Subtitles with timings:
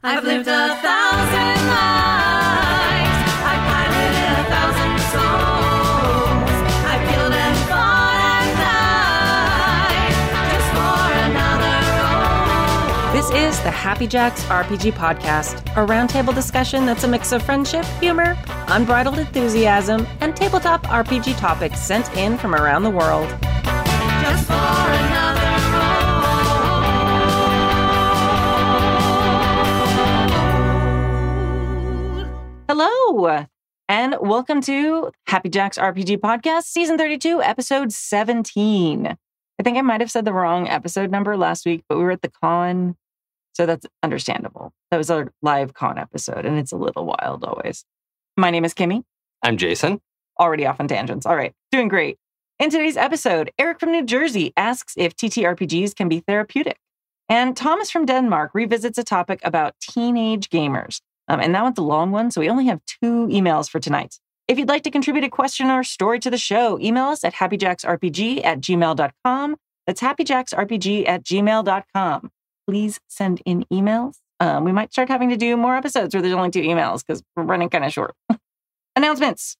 [0.00, 3.18] I've lived a thousand lives.
[3.42, 3.66] I've
[4.14, 6.50] a thousand souls.
[6.86, 8.50] I've killed and fought and
[9.90, 10.14] died
[10.52, 11.82] just for another
[13.02, 13.12] role.
[13.12, 17.84] This is the Happy Jacks RPG Podcast, a roundtable discussion that's a mix of friendship,
[17.98, 18.38] humor,
[18.68, 23.28] unbridled enthusiasm, and tabletop RPG topics sent in from around the world.
[33.20, 33.46] Hello,
[33.88, 39.08] and welcome to Happy Jacks RPG Podcast, Season 32, Episode 17.
[39.08, 39.16] I
[39.64, 42.22] think I might have said the wrong episode number last week, but we were at
[42.22, 42.94] the con,
[43.54, 44.72] so that's understandable.
[44.92, 47.84] That was our live con episode, and it's a little wild always.
[48.36, 49.02] My name is Kimi,
[49.42, 50.00] I'm Jason.
[50.38, 51.26] already off on tangents.
[51.26, 52.18] All right, doing great.
[52.60, 56.78] In today's episode, Eric from New Jersey asks if TTRPGs can be therapeutic.
[57.28, 61.00] And Thomas from Denmark revisits a topic about teenage gamers.
[61.28, 64.18] Um, and that one's a long one, so we only have two emails for tonight.
[64.48, 67.34] If you'd like to contribute a question or story to the show, email us at
[67.34, 69.56] happyjacksrpg at gmail.com.
[69.86, 72.30] That's happyjacksrpg at gmail.com.
[72.66, 74.16] Please send in emails.
[74.40, 77.22] Um, we might start having to do more episodes where there's only two emails because
[77.36, 78.14] we're running kind of short.
[78.96, 79.56] Announcements.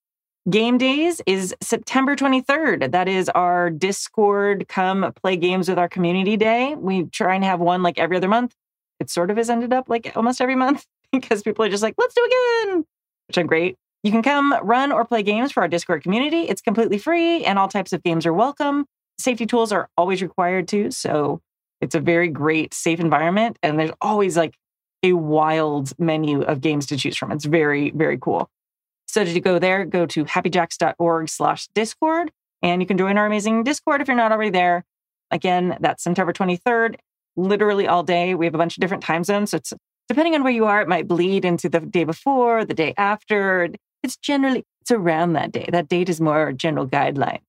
[0.49, 2.93] Game Daze is September 23rd.
[2.93, 6.75] That is our Discord come play games with our community day.
[6.75, 8.55] We try and have one like every other month.
[8.99, 11.95] It sort of has ended up like almost every month because people are just like,
[11.99, 12.85] let's do again,
[13.29, 13.77] which are great.
[14.03, 16.43] You can come run or play games for our Discord community.
[16.43, 18.87] It's completely free and all types of games are welcome.
[19.19, 20.91] Safety tools are always required too.
[20.93, 21.41] So
[21.81, 23.59] it's a very great, safe environment.
[23.63, 24.55] And there's always like
[25.03, 27.33] a wild menu of games to choose from.
[27.33, 28.49] It's very, very cool.
[29.07, 32.31] So to go there, go to happyjacks.org slash discord,
[32.63, 34.85] and you can join our amazing Discord if you're not already there.
[35.31, 36.97] Again, that's September 23rd,
[37.37, 38.35] literally all day.
[38.35, 39.53] We have a bunch of different time zones.
[39.53, 39.73] So it's
[40.09, 43.69] depending on where you are, it might bleed into the day before, the day after.
[44.03, 45.69] It's generally it's around that day.
[45.71, 47.41] That date is more general guideline.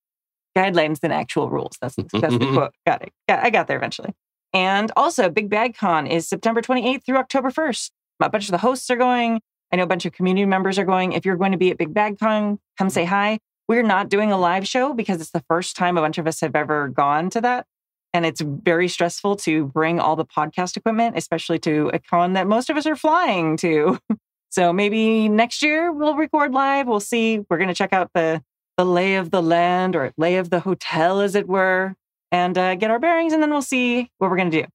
[0.56, 1.76] Guidelines than actual rules.
[1.80, 2.72] That's, that's the quote.
[2.86, 3.12] Got it.
[3.28, 4.12] Got, I got there eventually.
[4.52, 7.90] And also, Big Bad Con is September 28th through October 1st.
[8.20, 9.40] A bunch of the hosts are going.
[9.72, 11.12] I know a bunch of community members are going.
[11.12, 13.38] If you're going to be at Big Bad Con, come say hi.
[13.68, 16.40] We're not doing a live show because it's the first time a bunch of us
[16.40, 17.66] have ever gone to that.
[18.12, 22.46] And it's very stressful to bring all the podcast equipment, especially to a con that
[22.46, 23.98] most of us are flying to.
[24.50, 26.88] So maybe next year we'll record live.
[26.88, 27.38] We'll see.
[27.48, 28.42] We're going to check out the
[28.76, 31.94] the lay of the land or lay of the hotel, as it were,
[32.32, 34.68] and uh, get our bearings, and then we'll see what we're going to do.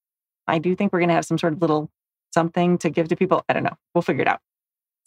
[0.47, 1.89] I do think we're going to have some sort of little
[2.33, 3.43] something to give to people.
[3.49, 3.75] I don't know.
[3.93, 4.39] We'll figure it out.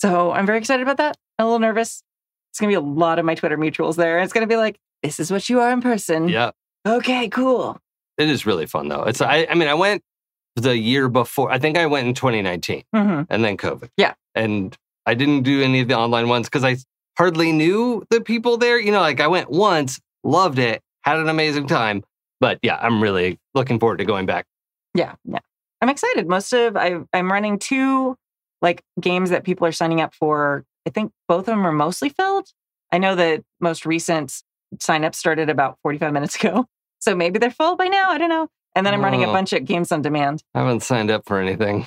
[0.00, 1.16] So I'm very excited about that.
[1.38, 2.02] I'm a little nervous.
[2.50, 4.20] It's going to be a lot of my Twitter mutuals there.
[4.20, 6.28] It's going to be like, this is what you are in person.
[6.28, 6.50] Yeah,
[6.86, 7.78] Okay, cool.
[8.18, 9.02] It is really fun though.
[9.04, 10.02] It's I, I mean, I went
[10.56, 11.50] the year before.
[11.50, 13.88] I think I went in 2019 hmm and then COVID.
[13.96, 14.14] Yeah.
[14.34, 16.76] And I didn't do any of the online ones because I
[17.16, 18.78] hardly knew the people there.
[18.78, 22.04] You know, like I went once, loved it, had an amazing time.
[22.40, 24.46] But yeah, I'm really looking forward to going back.
[24.94, 25.40] Yeah, yeah.
[25.80, 26.28] I'm excited.
[26.28, 28.16] Most of I I'm running two
[28.60, 30.64] like games that people are signing up for.
[30.86, 32.48] I think both of them are mostly filled.
[32.92, 34.42] I know that most recent
[34.76, 36.66] signups started about 45 minutes ago.
[37.00, 38.10] So maybe they're full by now.
[38.10, 38.48] I don't know.
[38.74, 39.32] And then I'm running a Oh.
[39.32, 40.42] bunch of games on demand.
[40.54, 41.86] I haven't signed up for anything.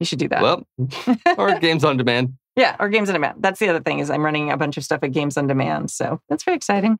[0.00, 0.42] You should do that.
[0.42, 0.66] Well,
[1.38, 2.34] or games on demand.
[2.56, 3.36] yeah, or games on demand.
[3.42, 5.90] That's the other thing is I'm running a bunch of stuff at games on demand.
[5.90, 6.98] So that's very exciting.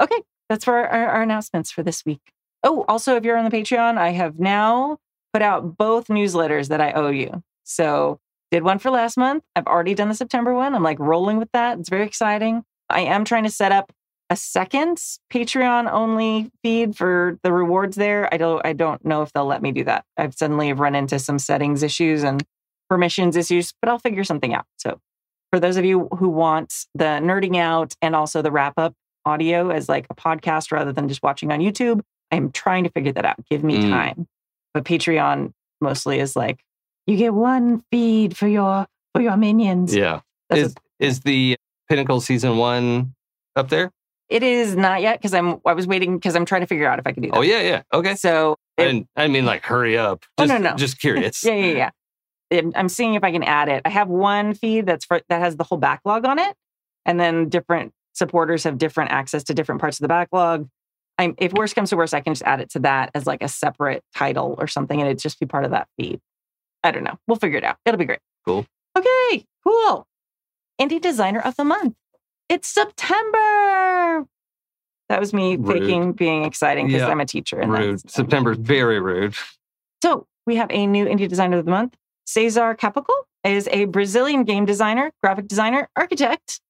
[0.00, 2.20] Okay, that's for our, our announcements for this week.
[2.62, 4.98] Oh, also, if you're on the Patreon, I have now
[5.32, 7.42] put out both newsletters that I owe you.
[7.64, 8.20] So
[8.52, 9.42] did one for last month.
[9.56, 10.74] I've already done the September one.
[10.74, 11.78] I'm like rolling with that.
[11.80, 12.64] It's very exciting.
[12.88, 13.90] I am trying to set up
[14.30, 14.98] a second
[15.32, 18.32] Patreon only feed for the rewards there.
[18.32, 20.04] I don't I don't know if they'll let me do that.
[20.16, 22.42] I've suddenly run into some settings issues and
[22.90, 24.64] permissions issues, but I'll figure something out.
[24.78, 25.00] So
[25.52, 28.94] for those of you who want the nerding out and also the wrap up
[29.24, 32.00] audio as like a podcast rather than just watching on YouTube,
[32.32, 33.36] I'm trying to figure that out.
[33.48, 33.90] Give me Mm.
[33.90, 34.26] time.
[34.74, 36.58] But Patreon mostly is like
[37.06, 39.94] you get one feed for your for your minions.
[39.94, 40.20] Yeah.
[40.50, 41.56] That's Is is the
[41.88, 43.14] Pinnacle season one
[43.54, 43.92] up there?
[44.28, 46.98] It is not yet because I'm I was waiting because I'm trying to figure out
[46.98, 47.38] if I can do oh, that.
[47.38, 47.82] Oh yeah, yeah.
[47.92, 48.16] Okay.
[48.16, 49.08] So I it- didn't.
[49.16, 50.24] I mean, like, hurry up.
[50.38, 50.76] Oh, Just, no, no.
[50.76, 51.44] Just curious.
[51.44, 51.90] yeah, yeah,
[52.50, 52.58] yeah.
[52.58, 53.82] I'm- I'm seeing if I can add it.
[53.84, 56.54] I have one feed that's for that has the whole backlog on it,
[57.04, 60.68] and then different supporters have different access to different parts of the backlog.
[61.18, 63.42] I'm, if worse comes to worse, I can just add it to that as like
[63.42, 66.20] a separate title or something, and it'd just be part of that feed.
[66.82, 67.18] I don't know.
[67.26, 67.76] We'll figure it out.
[67.84, 68.20] It'll be great.
[68.44, 68.66] Cool.
[68.96, 70.06] Okay, cool.
[70.80, 71.94] Indie Designer of the Month.
[72.48, 73.85] It's September.
[75.08, 75.80] That was me Rude.
[75.80, 77.08] faking being exciting because Yeah.
[77.08, 77.58] I'm a teacher.
[77.60, 77.80] And Rude.
[77.98, 79.34] that's- um, September's very rude.
[80.02, 81.96] So we have a new Indie Designer of the Month.
[82.28, 83.14] Cezar Capacle
[83.44, 86.60] is a Brazilian game designer, graphic designer, architect,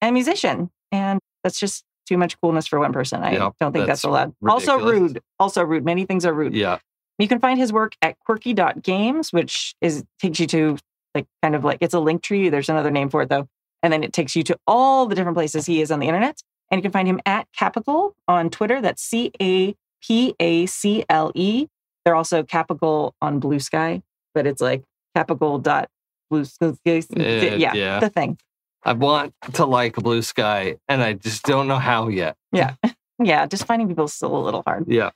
[0.00, 0.70] and musician.
[0.90, 3.22] And that's just too much coolness for one person.
[3.22, 4.34] I Yep, don't think that's, that's allowed.
[4.46, 5.20] Also rude.
[5.38, 5.84] Also rude.
[5.84, 6.54] Many things are rude.
[6.54, 6.78] Yeah.
[7.18, 10.76] You can find his work at quirky.games, which is takes you to
[11.14, 12.48] like kind of like it's a link tree.
[12.48, 13.46] There's another name for it though.
[13.82, 16.42] And then it takes you to all the different places he is on the internet.
[16.70, 18.80] And you can find him at Capacle on Twitter.
[18.80, 21.66] That's C A P A C L E.
[22.04, 24.02] They're also Capacle on Blue Sky,
[24.34, 24.82] but it's like
[25.14, 25.88] Capacle dot
[26.30, 26.72] blue sky.
[26.86, 28.00] Uh, yeah, yeah.
[28.00, 28.38] the thing.
[28.82, 32.36] I want to like Blue Sky, and I just don't know how yet.
[32.52, 32.74] Yeah,
[33.22, 34.84] yeah, just finding people is still a little hard.
[34.88, 35.10] Yeah.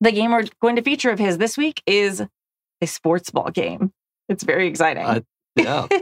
[0.00, 2.22] The game we're going to feature of his this week is
[2.80, 3.92] a sports ball game.
[4.28, 5.04] It's very exciting.
[5.04, 5.20] Uh,
[5.56, 5.86] Yeah.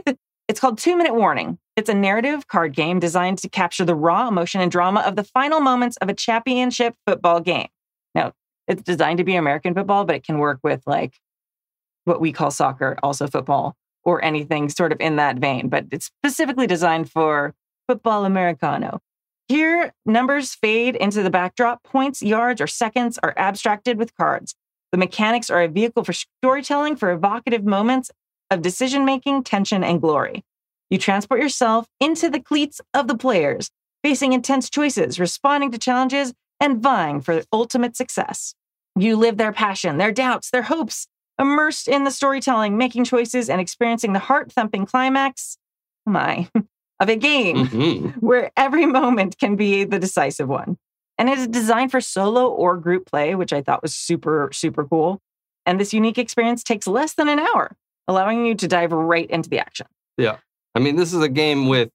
[0.47, 1.59] It's called Two Minute Warning.
[1.77, 5.23] It's a narrative card game designed to capture the raw emotion and drama of the
[5.23, 7.67] final moments of a championship football game.
[8.15, 8.33] Now,
[8.67, 11.13] it's designed to be American football, but it can work with like
[12.05, 15.69] what we call soccer, also football, or anything sort of in that vein.
[15.69, 17.53] But it's specifically designed for
[17.87, 18.99] football Americano.
[19.47, 21.83] Here, numbers fade into the backdrop.
[21.83, 24.55] Points, yards, or seconds are abstracted with cards.
[24.91, 28.09] The mechanics are a vehicle for storytelling for evocative moments
[28.49, 30.43] of decision making, tension, and glory.
[30.89, 33.69] You transport yourself into the cleats of the players,
[34.03, 38.53] facing intense choices, responding to challenges, and vying for ultimate success.
[38.97, 41.07] You live their passion, their doubts, their hopes,
[41.39, 45.57] immersed in the storytelling, making choices, and experiencing the heart thumping climax
[46.07, 46.47] oh my,
[46.99, 48.13] of a game Mhm.
[48.21, 50.77] where every moment can be the decisive one.
[51.19, 54.85] And it is designed for solo or group play, which I thought was super, super
[54.85, 55.19] cool.
[55.65, 57.75] And this unique experience takes less than an hour,
[58.07, 59.87] allowing you to dive right into the action.
[60.77, 61.89] I mean, this is a game with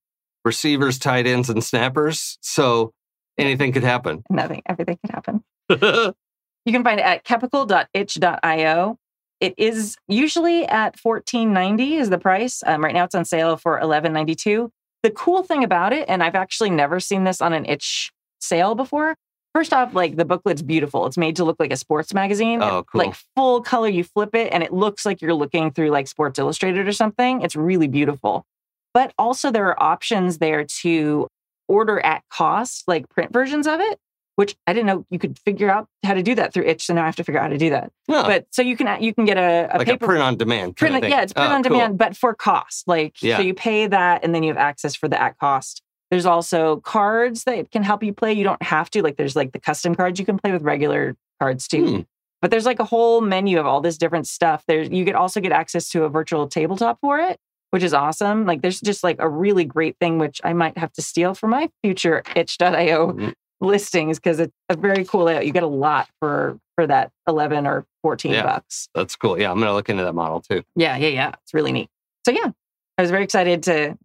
[0.44, 2.92] receivers, tight ends, and snappers, so
[3.38, 4.24] anything could happen.
[4.28, 6.14] Nothing, everything could happen.
[6.64, 8.98] You can find it at capacle.itch.io.
[9.40, 12.62] It is usually at $14.90 is the price.
[12.64, 14.70] Um, right now it's on sale for $11.92.
[15.02, 18.76] The cool thing about it, and I've actually never seen this on an itch sale
[18.76, 19.16] before.
[19.56, 21.04] First off, like the booklet's beautiful.
[21.06, 22.62] It's made to look like a sports magazine.
[22.62, 23.00] Oh, cool.
[23.00, 26.38] Like full color, you flip it and it looks like you're looking through like Sports
[26.38, 27.42] Illustrated or something.
[27.42, 28.46] It's really beautiful.
[28.94, 31.26] But also there are options there to
[31.68, 33.98] order at cost, like print versions of it,
[34.36, 36.84] which I didn't know you could figure out how to do that through itch.
[36.84, 37.92] So now I have to figure out how to do that.
[38.06, 40.76] But so you can you can get a, a like paper a print on demand.
[40.76, 41.72] print Kind of yeah, it's print Oh, on cool.
[41.72, 42.86] demand, but for cost.
[42.88, 43.36] Like Yeah.
[43.38, 45.82] so you pay that and then you have access for the at cost.
[46.10, 48.34] There's also cards that can help you play.
[48.34, 49.02] You don't have to.
[49.02, 51.86] Like there's like the custom cards you can play with regular cards too.
[51.88, 52.00] Hmm.
[52.42, 54.64] But there's like a whole menu of all this different stuff.
[54.66, 57.38] There's you could also get access to a virtual tabletop for it,
[57.72, 58.46] which is awesome.
[58.46, 61.46] Like there's just like a really great thing which I might have to steal for
[61.48, 63.32] my future itch.io Mhm.
[63.60, 65.46] listings because it's a very cool layout.
[65.46, 68.42] You get a lot for for that 11 or 14 Yeah.
[68.44, 68.88] bucks.
[68.94, 69.38] That's cool.
[69.38, 70.62] Yeah, I'm gonna look into that model too.
[70.76, 71.32] Yeah, yeah, yeah.
[71.42, 71.88] It's really neat.
[72.26, 72.50] So yeah,
[72.98, 73.96] I was very excited to.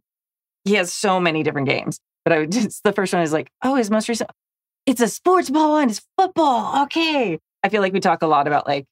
[0.66, 3.50] He has so many different games, but I would just the first one is like,
[3.64, 4.30] oh, his most recent.
[4.86, 5.90] It's a sports ball one.
[5.90, 6.84] It's football.
[6.84, 7.38] Okay.
[7.64, 8.86] I feel like we talk a lot about like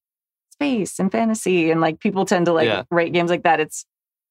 [0.52, 2.84] space and fantasy, and like people tend to like Yeah.
[2.92, 3.60] rate games like that.
[3.60, 3.86] It's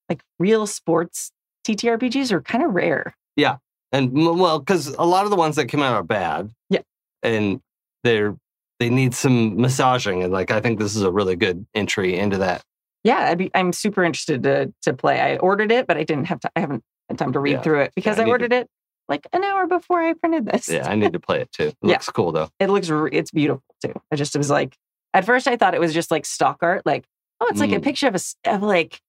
[0.09, 1.31] like real sports
[1.67, 3.15] TTRPGs are kind of rare.
[3.37, 3.57] Yeah.
[3.93, 6.51] And well, because a lot of the ones that come out are bad.
[6.71, 6.81] Yeah.
[7.23, 7.61] And
[8.03, 8.37] they're
[8.81, 12.39] they need some massaging, and like I think this is a really good entry into
[12.39, 12.63] that.
[13.05, 15.21] Yeah, I'd be, I'm super interested to to play.
[15.21, 16.51] I ordered it, but I didn't have to.
[16.57, 17.63] I haven't had time to read Yeah.
[17.63, 18.69] through it because I I need to- ordered it
[19.09, 20.69] like an hour before I printed this.
[20.69, 21.69] Yeah, I need to play it too.
[21.69, 21.89] It Yeah.
[21.93, 22.49] looks cool though.
[22.59, 23.95] it looks it's beautiful too.
[24.11, 24.77] I just was like
[25.15, 27.05] at first I thought it was just like stock art, like
[27.41, 27.85] oh it's like a Mm.
[27.85, 29.01] picture of a, of like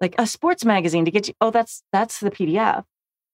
[0.00, 1.34] like a sports magazine to get you.
[1.40, 2.84] Oh that's that's the PDF.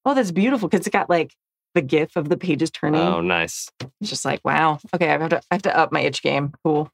[0.04, 1.34] Oh that's beautiful because it got like
[1.74, 3.00] the GIF of the pages turning.
[3.00, 3.70] Oh, nice.
[4.00, 4.78] It's just like wow.
[4.94, 6.52] Okay, I have to I have to up my itch game.
[6.64, 6.90] Cool.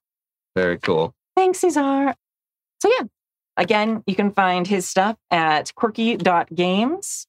[0.57, 1.15] Very cool.
[1.37, 2.15] Thanks, Cezar.
[2.83, 3.07] So yeah,
[3.57, 7.27] again you can find his stuff at quirky.games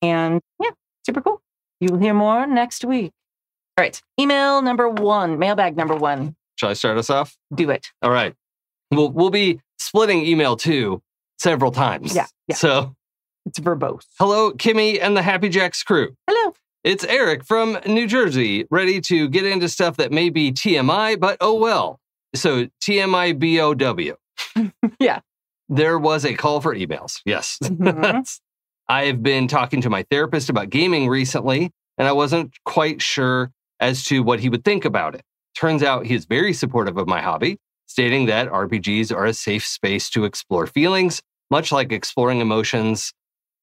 [0.00, 0.70] and yeah,
[1.04, 1.40] super cool.
[1.80, 3.12] You'll hear more next week.
[3.76, 6.36] All right, email number one, mailbag number one.
[6.56, 7.36] Shall I start us off?
[7.52, 7.88] Do it.
[8.02, 8.34] All right.
[8.90, 11.02] We'll we'll be splitting email two
[11.42, 12.14] several times.
[12.14, 12.54] Yeah, yeah.
[12.56, 12.94] So
[13.46, 14.04] It's verbose.
[14.18, 16.14] hello, Kimi and the Happy Jacks crew.
[16.28, 16.54] Hello.
[16.84, 21.36] It's Eric from New Jersey, ready to get into stuff that may be TMI, but
[21.40, 21.98] oh well.
[22.34, 24.16] So TMI BOW.
[24.98, 25.20] Yeah.
[25.68, 27.20] There was a call for emails.
[27.24, 27.58] Yes.
[27.62, 28.24] Mhm.
[28.88, 34.04] I've been talking to my therapist about gaming recently, and I wasn't quite sure as
[34.06, 35.22] to what he would think about it.
[35.56, 39.64] Turns out he is very supportive of my hobby, stating that RPGs are a safe
[39.64, 43.12] space to explore feelings, much like exploring emotions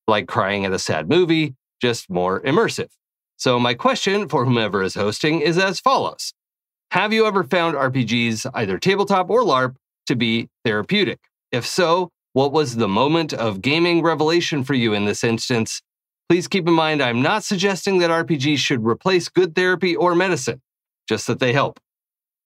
[0.08, 2.90] like crying at a sad movie, just more immersive.
[3.38, 6.34] So, my question for whomever is hosting is as follows
[6.92, 9.76] Have you ever found RPGs, either tabletop or LARP,
[10.08, 11.20] to be therapeutic?
[11.52, 15.82] If so, What was the moment of gaming revelation for you in this instance?
[16.30, 20.62] Please keep in mind, I'm not suggesting that RPGs should replace good therapy or medicine,
[21.08, 21.80] just that they help.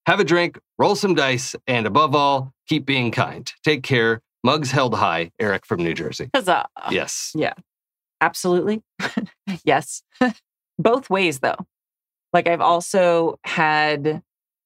[0.06, 3.52] Have a drink, roll some dice, and above all, keep being kind.
[3.66, 4.22] Take care.
[4.44, 6.30] Mugs held high, Eric from New Jersey.
[6.36, 6.66] Huzzah.
[6.92, 7.32] Yes.
[7.36, 7.54] Yeah.
[8.22, 8.82] Absolutely.
[9.66, 10.04] yes.
[10.80, 11.58] Both ways, though.
[12.34, 14.22] Like, I've also had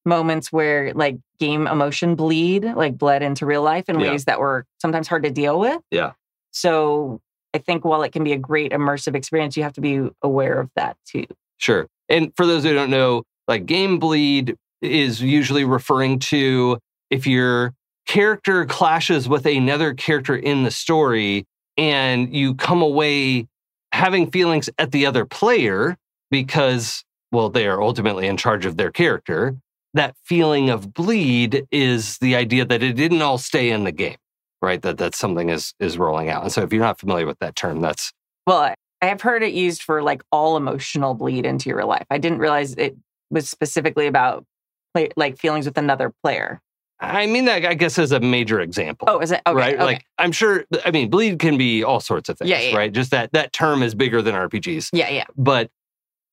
[0.06, 4.10] moments where, like, game emotion bleed, like, bled into real life in Yeah.
[4.12, 5.80] ways that were sometimes hard to deal with.
[5.90, 6.12] Yeah.
[6.50, 7.20] So,
[7.54, 10.60] I think while it can be a great immersive experience, you have to be aware
[10.60, 11.24] of that too.
[11.58, 11.86] Sure.
[12.08, 16.78] And for those who don't know, like game bleed is usually referring to
[17.10, 17.72] if your
[18.08, 21.46] character clashes with another character in the story
[21.76, 23.46] and you come away
[23.92, 25.96] having feelings at the other player
[26.30, 29.56] because, well, they are ultimately in charge of their character.
[29.94, 34.16] That feeling of bleed is the idea that it didn't all stay in the game,
[34.60, 34.82] right?
[34.82, 36.42] That that something is is rolling out.
[36.42, 38.12] And so if you're not familiar with that term, that's
[38.46, 42.06] Well, I- have heard it used for like all emotional bleed into your life.
[42.10, 42.96] I didn't realize it
[43.30, 44.44] was specifically about
[44.92, 46.60] play, like feelings with another player.
[47.00, 49.08] I mean that I guess as a major example.
[49.10, 49.40] Oh, is it?
[49.46, 49.74] Okay, right?
[49.74, 49.84] okay.
[49.84, 52.92] Like I'm sure I mean bleed can be all sorts of things, Yeah, yeah, right?
[52.92, 54.90] Just that that term is bigger than RPGs.
[54.92, 55.24] yeah, yeah.
[55.36, 55.70] But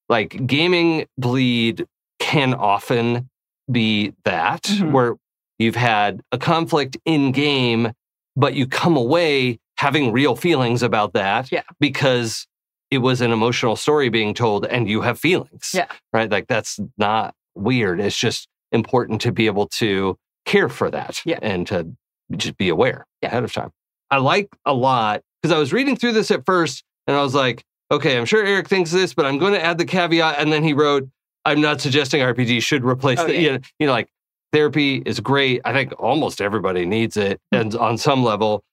[0.09, 1.85] like gaming bleed
[2.19, 3.29] can often
[3.71, 4.91] be that Mhm.
[4.91, 5.15] where
[5.59, 7.91] you've had a conflict in game
[8.35, 11.63] but you come away having real feelings about that Yeah.
[11.79, 12.45] because
[12.91, 15.71] it was an emotional story being told and you have feelings.
[15.73, 15.87] Yeah.
[16.13, 16.29] Right?
[16.29, 17.99] Like that's not weird.
[17.99, 21.39] It's just important to be able to care for that Yeah.
[21.41, 21.87] and to
[22.35, 23.29] just be aware Yeah.
[23.29, 23.71] ahead of time.
[24.11, 27.33] I like a lot because I was reading through this at first and I was
[27.35, 30.35] like, okay, I'm sure Eric thinks this, but I'm going to add the caveat.
[30.39, 31.07] And then he wrote,
[31.45, 33.39] I'm not suggesting RPG should replace Oh, the, yeah.
[33.39, 34.09] you, know, you know, like
[34.51, 35.61] therapy is great.
[35.65, 37.57] I think almost everybody needs it Hmm.
[37.59, 38.63] and on some level.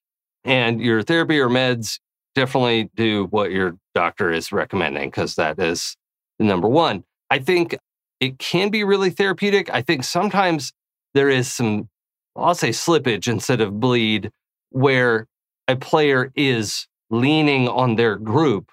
[0.44, 1.98] And your therapy or meds
[2.34, 5.96] definitely do what your doctor is recommending because that is
[6.38, 7.04] the number one.
[7.30, 7.76] I think
[8.20, 9.68] it can be really therapeutic.
[9.72, 10.72] I think sometimes
[11.14, 11.88] there is some,
[12.36, 14.30] I'll say slippage instead of bleed,
[14.70, 15.26] where
[15.68, 18.70] a player is leaning on their group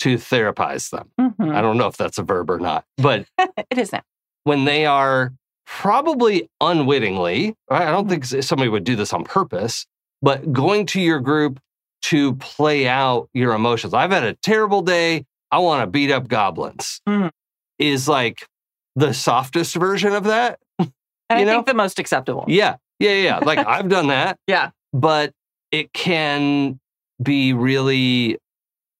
[0.00, 1.10] to therapize them.
[1.20, 1.54] Mhm.
[1.54, 3.26] I don't know if that's a verb or not, but
[3.70, 4.02] it is now.
[4.44, 5.32] when they are
[5.66, 9.86] probably unwittingly, I don't think somebody would do this on purpose,
[10.22, 11.58] but going to your group
[12.02, 13.92] to play out your emotions.
[13.92, 15.24] I've had a terrible day.
[15.50, 17.00] I want to beat up goblins.
[17.08, 17.30] Mhm.
[17.78, 18.46] Is like
[18.96, 20.58] the softest version of that.
[21.30, 21.52] And I know?
[21.54, 22.44] think the most acceptable.
[22.48, 22.76] Yeah.
[22.98, 23.12] Yeah.
[23.14, 23.38] Yeah.
[23.38, 24.36] Like I've done that.
[24.46, 24.70] Yeah.
[24.92, 25.32] But
[25.70, 26.80] it can
[27.22, 28.38] be really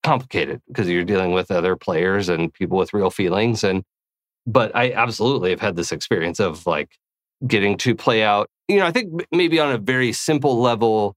[0.04, 3.64] complicated because you're dealing with other players and people with real feelings.
[3.64, 3.82] And,
[4.46, 6.90] but I absolutely have had this experience of like
[7.46, 11.14] getting to play out, you know, I think maybe on a very simple level,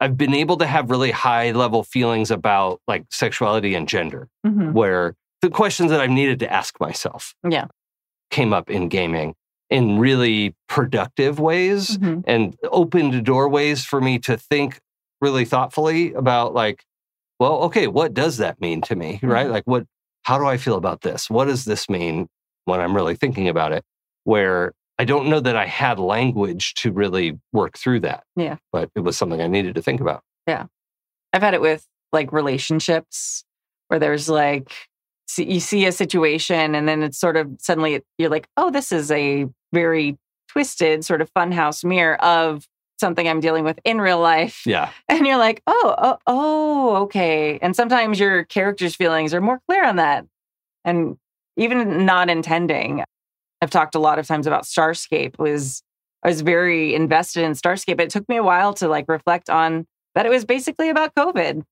[0.00, 4.72] I've been able to have really high level feelings about like sexuality and gender Mhm.
[4.72, 7.66] where the questions that I've needed to ask myself Yeah.
[8.30, 9.34] came up in gaming
[9.72, 12.24] in really productive ways Mhm.
[12.26, 14.78] and opened doorways for me to think
[15.20, 16.84] really thoughtfully about like
[17.40, 19.50] well okay what does that mean to me right Mhm.
[19.52, 19.86] like what
[20.24, 22.28] how do i feel about this what does this mean
[22.66, 23.82] when i'm really thinking about it
[24.24, 28.56] where i don't know that i had language to really work through that Yeah.
[28.72, 30.66] but it was something i needed to think about Yeah.
[31.32, 33.44] I've had it with like relationships
[33.88, 34.70] where there's like,
[35.34, 38.92] see, you see a situation and then it's sort of suddenly you're like, oh, this
[38.92, 42.66] is a very twisted sort of funhouse mirror of
[43.00, 44.62] something I'm dealing with in real life.
[44.66, 47.58] yeah And you're like, oh, oh, oh, okay.
[47.60, 50.26] And sometimes your character's feelings are more clear on that.
[50.84, 51.16] And
[51.56, 53.04] even not intending.
[53.60, 55.82] I've talked a lot of times about Starscape was
[56.22, 58.00] I was very invested in Starscape.
[58.00, 61.62] It took me a while to like reflect on that it was basically about COVID.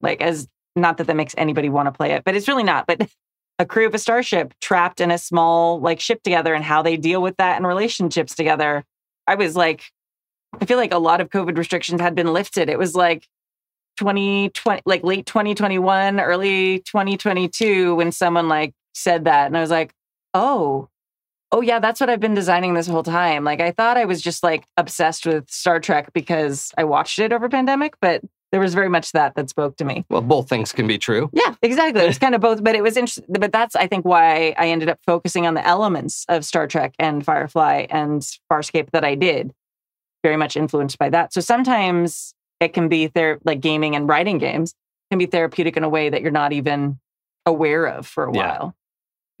[0.00, 2.86] Like as not that that makes anybody want to play it, but it's really not.
[2.86, 3.08] But
[3.58, 6.96] a crew of a starship trapped in a small like ship together and how they
[6.96, 8.84] deal with that and relationships together.
[9.26, 9.84] I was like,
[10.60, 12.68] I feel like a lot of COVID restrictions had been lifted.
[12.68, 13.28] It was like
[13.98, 19.46] 2020, like late 2021, early 2022, when someone like said that.
[19.46, 19.92] And I was like,
[20.32, 20.88] oh,
[21.52, 23.44] oh yeah, that's what I've been designing this whole time.
[23.44, 27.32] Like I thought I was just like obsessed with Star Trek because I watched it
[27.32, 28.22] over pandemic, but
[28.54, 30.04] there was very much that that spoke to me.
[30.08, 32.02] well both things can be true Yeah, exactly.
[32.04, 33.24] It was kind of both, but it was interesting.
[33.28, 36.94] But that's, I think, why I ended up focusing on the elements of Star Trek
[37.00, 39.52] and Firefly and Farscape that I did,
[40.22, 41.34] very much influenced by that.
[41.34, 44.72] So sometimes it can be ther- like gaming and writing games
[45.10, 47.00] can be therapeutic in a way that you're not even
[47.46, 48.76] aware of for a while.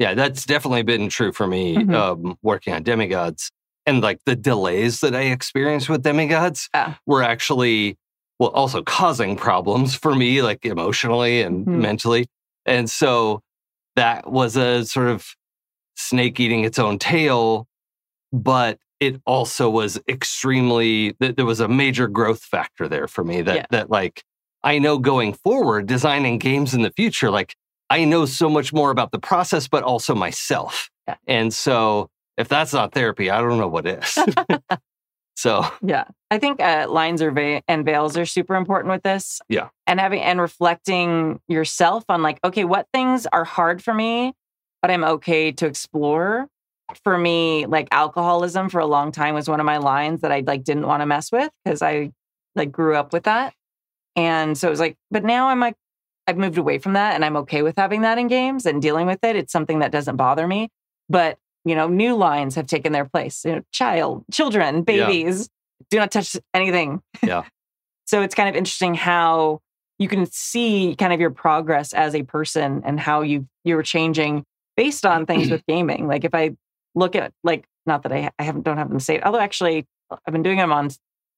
[0.00, 1.94] Yeah, that's definitely been true for me Mhm.
[1.94, 3.52] um, working on demigods.
[3.86, 6.94] And like the delays that I experienced with demigods Yeah.
[7.06, 7.96] were actually
[8.38, 11.80] well, also causing problems for me, like emotionally and Hmm.
[11.80, 12.26] mentally.
[12.66, 13.40] And so
[13.96, 15.26] that was a sort of
[15.96, 17.66] snake eating its own tail,
[18.32, 23.42] but it also was extremely, th- there was a major growth factor there for me
[23.42, 23.66] that, Yeah.
[23.70, 24.22] that like,
[24.62, 27.54] I know going forward, designing games in the future, like,
[27.90, 30.88] I know so much more about the process, but also myself.
[31.06, 31.16] Yeah.
[31.26, 34.18] And so if that's not therapy, I don't know what is.
[35.34, 36.04] so, Yeah.
[36.30, 39.40] I think uh, lines are va- and veils are super important with this.
[39.48, 39.68] Yeah.
[39.86, 44.32] And having and reflecting yourself on like, okay, what things are hard for me,
[44.82, 46.48] but I'm okay to explore.
[47.02, 50.40] For me, like alcoholism for a long time was one of my lines that I
[50.46, 52.12] like didn't want to mess with because I
[52.54, 53.54] like grew up with that.
[54.16, 55.76] And so it was like, but now I'm like,
[56.26, 59.06] I've moved away from that and I'm okay with having that in games and dealing
[59.06, 59.34] with it.
[59.34, 60.68] It's something that doesn't bother me.
[61.08, 63.44] But, you know, new lines have taken their place.
[63.44, 65.06] You know, child, children, Yeah.
[65.06, 65.48] babies,
[65.90, 67.02] do not touch anything.
[67.22, 67.44] Yeah.
[68.06, 69.60] so it's kind of interesting how
[69.98, 74.44] you can see kind of your progress as a person and how you you're changing
[74.76, 76.06] based on things with gaming.
[76.06, 76.56] Like if I
[76.94, 80.16] look at like not that I I haven't don't have them saved, although actually uh,
[80.26, 80.90] I've been doing them on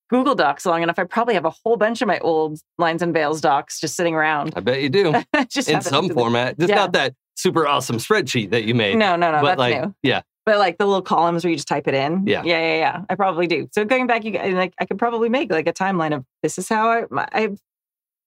[0.09, 0.99] Google Docs long enough.
[0.99, 4.15] I probably have a whole bunch of my old lines and veils docs just sitting
[4.15, 4.53] around.
[4.57, 5.15] I bet you do.
[5.49, 6.77] just in some format, just Yeah.
[6.77, 8.97] not that super awesome spreadsheet that you made.
[8.97, 9.95] No, no, no, but that's like, new.
[10.03, 12.27] yeah, But like the little columns where you just type it in.
[12.27, 12.43] Yeah.
[12.45, 13.03] yeah, yeah, yeah.
[13.09, 13.69] I probably do.
[13.73, 16.69] So going back, you like I could probably make like a timeline of this is
[16.69, 17.59] how I I've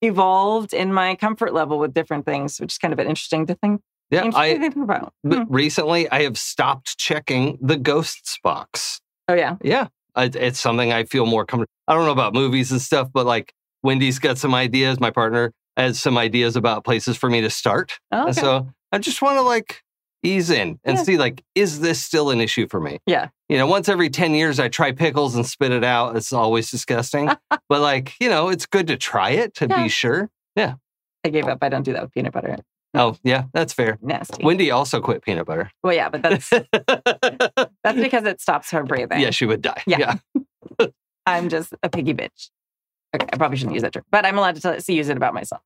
[0.02, 3.54] evolved in my comfort level with different things, which is kind of an interesting to
[3.54, 3.80] think.
[4.10, 4.30] yeah.
[4.34, 5.12] I think about.
[5.22, 5.52] but Hmm.
[5.52, 9.00] recently I have stopped checking the ghosts box.
[9.28, 9.86] Oh yeah, Yeah,
[10.16, 11.70] it's something I feel more comfortable.
[11.86, 13.52] I don't know about movies and stuff, but like
[13.84, 14.98] Wendy's got some ideas.
[14.98, 18.40] My partner has some ideas about places for me to start, oh, and okay.
[18.40, 19.82] so I just want to like
[20.22, 21.02] ease in and Yeah.
[21.04, 22.98] see like is this still an issue for me?
[23.06, 26.16] yeah, you know, once every 10 years, I try pickles and spit it out.
[26.16, 27.30] It's always disgusting.
[27.68, 29.82] but like, you know, it's good to try it to Yeah.
[29.82, 30.30] be sure.
[30.56, 30.74] Yeah.
[31.24, 31.58] I gave up.
[31.62, 32.56] I don't do that with peanut butter.
[32.92, 33.98] Oh, yeah, that's fair.
[34.02, 34.42] Nasty.
[34.42, 35.70] Wendy also quit peanut butter.
[35.82, 36.50] well, yeah, but that's
[37.84, 39.20] that's because it stops her breathing.
[39.20, 39.82] yeah, she would die.
[39.86, 40.16] Yeah.
[41.26, 42.50] I'm just a piggy bitch.
[43.14, 45.16] Okay, I probably shouldn't use that term, but I'm allowed to tell, to use it
[45.16, 45.62] about myself.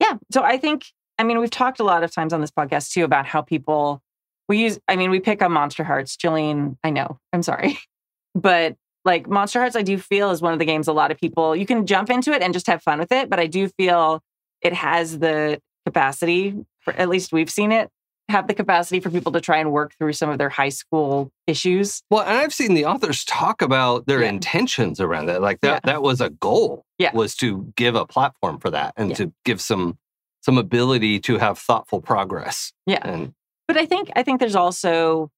[0.00, 0.14] Yeah.
[0.32, 0.84] So I think,
[1.18, 4.02] I mean, we've talked a lot of times on this podcast too about how people
[4.48, 4.78] we use.
[4.88, 6.16] I mean, we pick on Monster Hearts.
[6.16, 7.18] Jillian, I know.
[7.32, 7.78] I'm sorry,
[8.34, 11.18] but like Monster Hearts, I do feel is one of the games a lot of
[11.18, 13.30] people you can jump into it and just have fun with it.
[13.30, 14.22] But I do feel
[14.62, 17.88] it has the capacity, for at least we've seen it
[18.28, 21.30] have the capacity for people to try and work through some of their high school
[21.46, 22.02] issues.
[22.10, 24.30] Well, and I've seen the authors talk about their Yeah.
[24.30, 25.40] intentions around that.
[25.40, 25.92] Like that, Yeah.
[25.92, 26.84] that was a goal.
[26.98, 27.12] Yeah.
[27.14, 29.16] Was to give a platform for that and Yeah.
[29.16, 29.98] to give some
[30.46, 32.72] some ability to have thoughtful progress.
[32.86, 33.00] Yeah.
[33.02, 33.32] And
[33.66, 35.28] But I think I think there's also,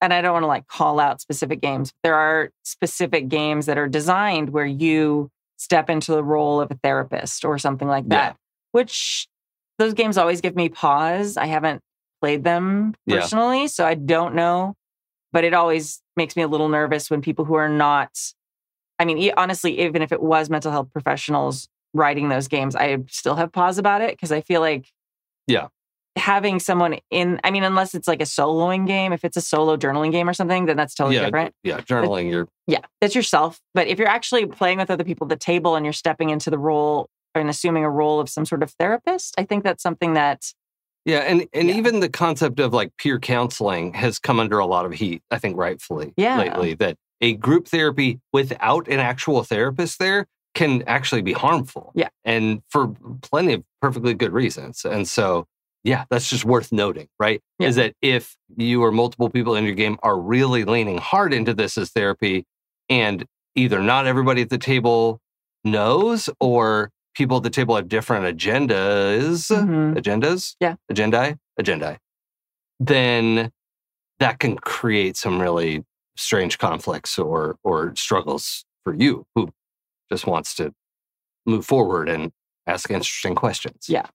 [0.00, 1.92] and I don't want to like call out specific games.
[2.02, 6.78] There are specific games that are designed where you step into the role of a
[6.82, 8.16] therapist or something like Yeah.
[8.30, 8.36] that.
[8.72, 9.28] Which
[9.78, 11.36] those games always give me pause.
[11.36, 11.82] I haven't
[12.22, 13.20] played them Yeah.
[13.20, 14.76] personally, so I don't know.
[15.30, 18.16] But it always makes me a little nervous when people who are not.
[18.98, 23.36] I mean, honestly, even if it was mental health professionals writing those games, I still
[23.36, 24.90] have pause about it because I feel like
[25.46, 25.68] Yeah.
[26.16, 29.76] having someone in i mean unless it's like a soloing game if it's a solo
[29.76, 32.30] journaling game or something then that's totally yeah, different yeah, journaling.
[32.30, 35.74] You're yeah that's yourself but if you're actually playing with other people at the table
[35.74, 39.34] and you're stepping into the role and assuming a role of some sort of therapist
[39.38, 40.44] i think that's something that
[41.04, 41.74] Yeah, and and Yeah.
[41.74, 45.38] even the concept of like peer counseling has come under a lot of heat, I
[45.40, 46.38] think rightfully Yeah.
[46.38, 51.92] lately that a group therapy without an actual therapist there can actually be harmful.
[51.94, 52.08] Yeah.
[52.24, 52.88] And for
[53.22, 54.84] plenty of perfectly good reasons.
[54.84, 55.46] And so
[55.82, 57.42] yeah, that's just worth noting, right?
[57.58, 57.68] Yeah.
[57.68, 61.52] Is that if you or multiple people in your game are really leaning hard into
[61.52, 62.44] this as therapy
[62.88, 65.20] and either not everybody at the table
[65.62, 69.94] knows or people at the table have different agendas Mhm.
[69.94, 70.76] agendas, Yeah.
[70.90, 71.98] agendai, agendai,
[72.80, 73.50] then
[74.18, 75.84] that can create some really
[76.16, 79.50] strange conflicts or or struggles for you who
[80.10, 80.72] just wants to
[81.46, 82.32] move forward and
[82.66, 83.86] ask interesting questions.
[83.88, 84.06] Yeah.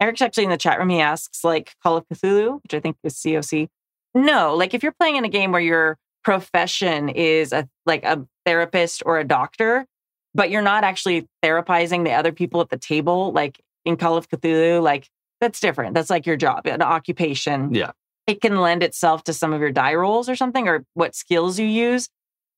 [0.00, 2.96] eric's actually in the chat room he asks like call of cthulhu which i think
[3.04, 3.68] is coc
[4.14, 8.24] no like if you're playing in a game where your profession is a like a
[8.46, 9.86] therapist or a doctor
[10.34, 14.28] but you're not actually therapizing the other people at the table like in call of
[14.28, 15.08] cthulhu like
[15.40, 17.92] that's different that's like your job an occupation Yeah.
[18.26, 21.58] it can lend itself to some of your die rolls or something or what skills
[21.58, 22.08] you use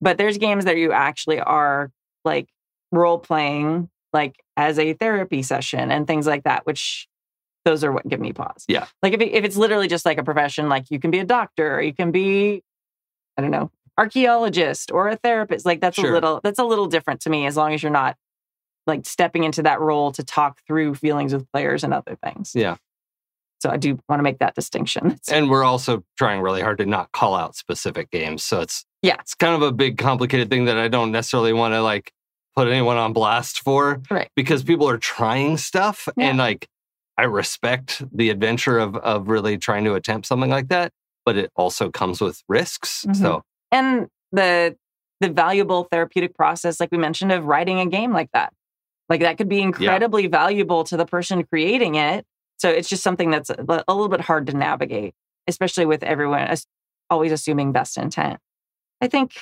[0.01, 1.90] but there's games that you actually are
[2.26, 2.48] like
[2.92, 7.08] role playing like as a therapy session and things like that which
[7.64, 8.86] those are what give me pause Yeah.
[9.02, 11.24] like if, it, if it's literally just like a profession like you can be a
[11.24, 12.62] doctor or you can be
[13.36, 16.10] i don't know archaeologist or a therapist like that's Sure.
[16.10, 18.16] a little that's a little different to me as long as you're not
[18.86, 22.52] like stepping into that role to talk through feelings with players and other things.
[22.54, 22.76] Yeah.
[23.58, 25.18] So I do want to make that distinction.
[25.32, 28.44] And we're also trying really hard to not call out specific games.
[28.44, 29.16] So it's Yeah.
[29.18, 32.12] it's kind of a big complicated thing that I don't necessarily want to like
[32.57, 34.01] put anyone on blast for.
[34.11, 34.29] Right.
[34.35, 36.29] Because people are trying stuff Yeah.
[36.31, 36.66] and like
[37.19, 40.92] I respect the adventure of of really trying to attempt something like that,
[41.25, 43.05] but it also comes with risks.
[43.09, 43.16] Mhm.
[43.16, 44.77] So and the
[45.21, 48.53] the valuable therapeutic process, like we mentioned, of writing a game like that.
[49.09, 52.25] Like that could be incredibly valuable to the person creating it.
[52.59, 53.57] So it's just something that's a,
[53.88, 55.14] a little bit hard to navigate,
[55.47, 56.66] especially with everyone as-
[57.09, 58.38] always assuming best intent.
[59.01, 59.33] I think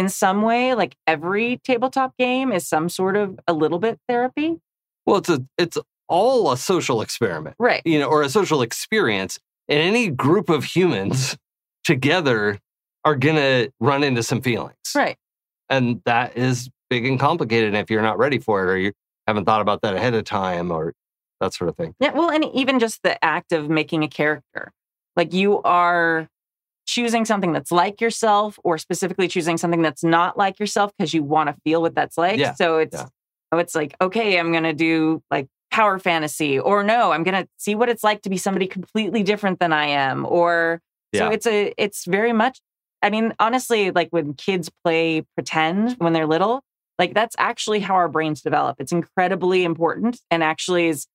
[0.00, 4.56] in some way, like every tabletop game is some sort of a little bit therapy.
[5.04, 5.76] well it's a it's
[6.08, 7.54] all a social experiment.
[7.58, 7.82] Right.
[7.84, 11.36] you know, or a social experience, and any group of humans
[11.84, 12.58] together
[13.04, 14.74] are gonna run into some feelings.
[14.96, 15.16] Right.
[15.68, 17.68] And that is big and complicated.
[17.68, 18.92] And if you're not ready for it or you
[19.26, 20.94] haven't thought about that ahead of time or
[21.40, 21.94] that sort of thing.
[22.00, 24.72] Yeah, well, and even just the act of making a character,
[25.14, 26.26] like you are
[26.90, 31.22] choosing something that's like yourself, or specifically choosing something that's not like yourself because you
[31.22, 32.38] want to feel what that's like.
[32.38, 33.06] Yeah, So it's yeah.
[33.52, 37.74] oh, it's like okay, I'm gonna do like power fantasy, or no, I'm gonna see
[37.76, 40.80] what it's like to be somebody completely different than I am, or
[41.14, 42.60] so it's a it's very much.
[43.02, 46.62] I mean, honestly, like when kids play pretend when they're little,
[46.98, 48.76] like that's actually how our brains develop.
[48.80, 51.06] It's incredibly important and actually is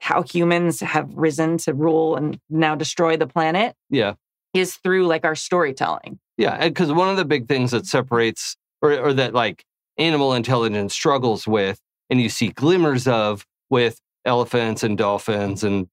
[0.00, 4.14] how humans have risen to rule and now destroy the planet Yeah.
[4.54, 6.18] Is through like our storytelling.
[6.36, 6.68] Yeah.
[6.68, 9.64] Because one of the big things that separates or, or that like
[9.96, 11.80] animal intelligence struggles with,
[12.10, 15.88] and you see glimmers of with elephants and dolphins and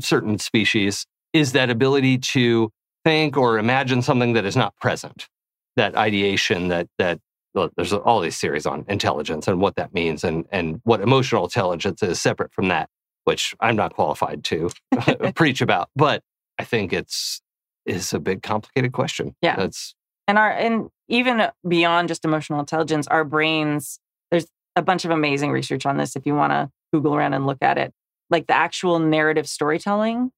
[0.00, 2.70] certain species, is that ability to
[3.04, 5.28] think or imagine something that is not present.
[5.76, 7.20] That ideation that that
[7.54, 11.44] well, there's all these theories on intelligence and what that means and and what emotional
[11.44, 12.88] intelligence is separate from that,
[13.24, 14.70] which I'm not qualified to
[15.34, 15.88] preach about.
[15.96, 16.22] But
[16.58, 17.40] I think it's
[17.86, 19.34] is a big complicated question.
[19.42, 19.56] Yeah.
[19.56, 19.94] That's
[20.28, 23.98] And our and even uh, beyond just emotional intelligence, our brains,
[24.30, 27.46] there's a bunch of amazing research on this if you want to Google around and
[27.46, 27.92] look at it.
[28.30, 30.32] Like the actual narrative storytelling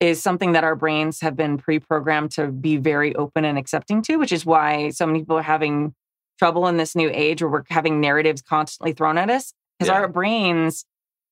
[0.00, 4.16] is something that our brains have been pre-programmed to be very open and accepting to,
[4.16, 5.94] which is why so many people are having
[6.38, 10.00] trouble in this new age where we're having narratives constantly thrown at us because Yeah.
[10.00, 10.84] our brains,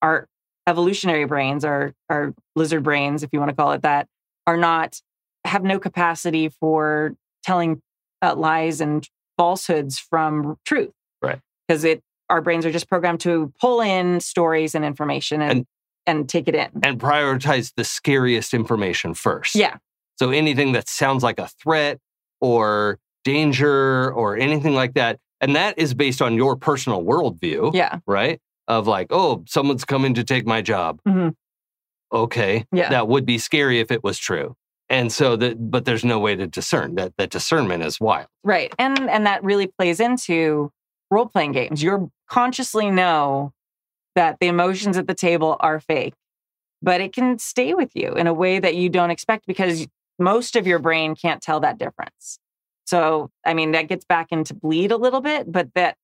[0.03, 0.29] our
[0.67, 4.07] evolutionary brains, our our lizard brains, if you want to call it that,
[4.47, 5.01] are not
[5.45, 7.81] have no capacity for telling
[8.23, 10.91] uh, lies and falsehoods from truth.
[11.23, 11.41] Right.
[11.67, 15.67] Because it our brains are just programmed to pull in stories and information and
[16.07, 16.69] and, take it in.
[16.83, 19.55] and prioritize the scariest information first.
[19.55, 19.77] Yeah.
[20.19, 21.99] So anything that sounds like a threat
[22.41, 25.19] or danger or anything like that.
[25.41, 27.99] And that is based on your personal worldview, Yeah.
[28.07, 28.41] right?
[28.67, 31.01] Of like, oh, someone's coming to take my job.
[31.07, 31.35] Mhm.
[32.13, 32.65] Okay.
[32.73, 32.91] Yeah.
[32.91, 34.57] That would be scary if it was true.
[34.91, 37.17] And so that, but there's no way to discern that.
[37.17, 38.27] That discernment is wild.
[38.43, 38.75] Right.
[38.79, 40.73] And and that really plays into
[41.11, 41.83] role playing games.
[41.83, 43.53] You consciously know
[44.17, 46.15] that the emotions at the table are fake,
[46.83, 49.87] but it can stay with you in a way that you don't expect because
[50.19, 52.39] most of your brain can't tell that difference.
[52.85, 55.97] So, I mean, that gets back into bleed a little bit, but that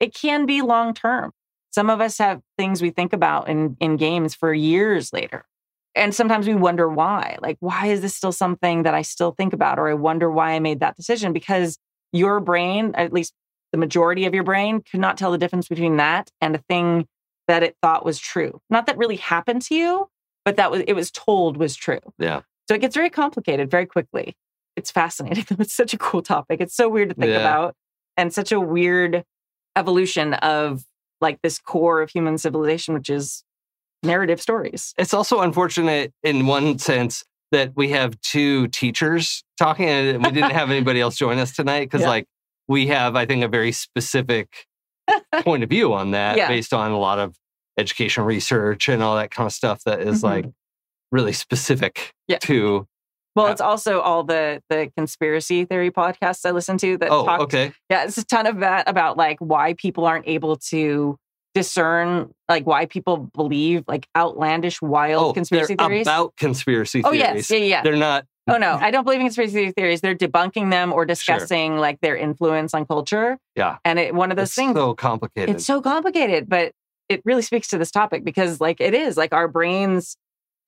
[0.00, 1.32] it can be long term.
[1.70, 5.44] Some of us have things we think about in, in games for years later.
[5.94, 7.36] And sometimes we wonder why.
[7.40, 9.78] Like, why is this still something that I still think about?
[9.78, 11.78] Or I wonder why I made that decision because
[12.12, 13.32] your brain, at least
[13.72, 17.06] the majority of your brain, could not tell the difference between that and a thing
[17.46, 18.60] that it thought was true.
[18.70, 20.08] Not that really happened to you,
[20.44, 22.00] but that was it was told was true.
[22.18, 22.40] Yeah.
[22.68, 24.36] So it gets very complicated very quickly.
[24.76, 25.44] It's fascinating.
[25.60, 26.60] It's such a cool topic.
[26.60, 27.40] It's so weird to think Yeah.
[27.40, 27.74] about
[28.16, 29.24] and such a weird
[29.76, 30.84] evolution of
[31.20, 33.44] like this core of human civilization, which is
[34.04, 34.94] narrative stories.
[34.98, 40.50] It's also unfortunate in one sense that we have two teachers talking and we didn't
[40.52, 42.08] have anybody else join us tonight because Yeah.
[42.08, 42.26] like
[42.66, 44.66] we have i think a very specific
[45.42, 46.48] point of view on that Yeah.
[46.48, 47.36] based on a lot of
[47.78, 50.24] education research and all that kind of stuff that is Mhm.
[50.24, 50.46] like
[51.12, 52.38] really specific Yeah.
[52.38, 52.86] to
[53.36, 57.40] Well, it's also all the the conspiracy theory podcasts I listen to that oh talk
[57.42, 61.18] okay Yeah, it's a ton of that about like why people aren't able to
[61.54, 66.06] discern like why people believe like outlandish, wild oh conspiracy they're theories.
[66.06, 67.82] about conspiracy oh theories yes, yeah, yeah.
[67.82, 70.02] they're not Oh no, I don't believe in conspiracy theories.
[70.02, 73.38] They're debunking them or discussing like their influence on culture.
[73.56, 73.78] Yeah.
[73.86, 76.72] And it one of those it's things so complicated it's so complicated, but
[77.08, 80.16] it really speaks to this topic because like it is like our brains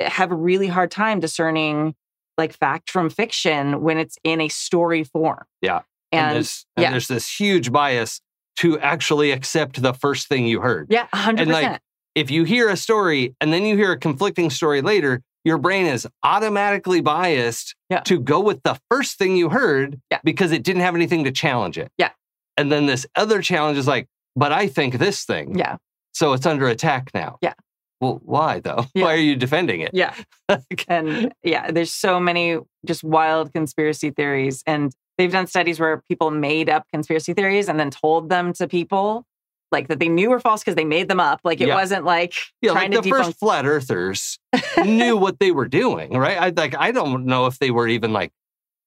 [0.01, 1.94] have a really hard time discerning
[2.38, 5.44] like fact from fiction when it's in a story form.
[5.61, 5.83] Yeah.
[6.12, 6.90] And, and, there's, and yeah.
[6.92, 8.20] there's this huge bias
[8.57, 10.87] to actually accept the first thing you heard.
[10.90, 11.40] Yeah, 100%.
[11.40, 11.81] And, like,
[12.14, 15.85] If you hear a story and then you hear a conflicting story later, your brain
[15.85, 18.01] is automatically biased Yeah.
[18.01, 20.21] to go with the first thing you heard Yeah.
[20.25, 21.92] because it didn't have anything to challenge it.
[21.99, 22.11] Yeah.
[22.57, 25.59] And then this other challenge is like, but I think this thing.
[25.59, 25.77] yeah,
[26.14, 27.37] So it's under attack now.
[27.42, 27.53] Yeah.
[28.01, 28.87] Well, why though?
[28.95, 29.05] Yeah.
[29.05, 29.90] Why are you defending it?
[29.92, 30.14] yeah.
[30.88, 34.62] And yeah, there's so many just wild conspiracy theories.
[34.66, 38.66] And they've done studies where people made up conspiracy theories and then told them to
[38.68, 39.24] people
[39.72, 41.40] like that they knew were false because they made them up.
[41.44, 41.74] Like it Yeah.
[41.74, 43.24] wasn't like Yeah, trying like to the debunk.
[43.24, 44.38] first flat earthers
[44.85, 46.38] knew what they were doing, right?
[46.38, 48.33] I like I don't know if they were even like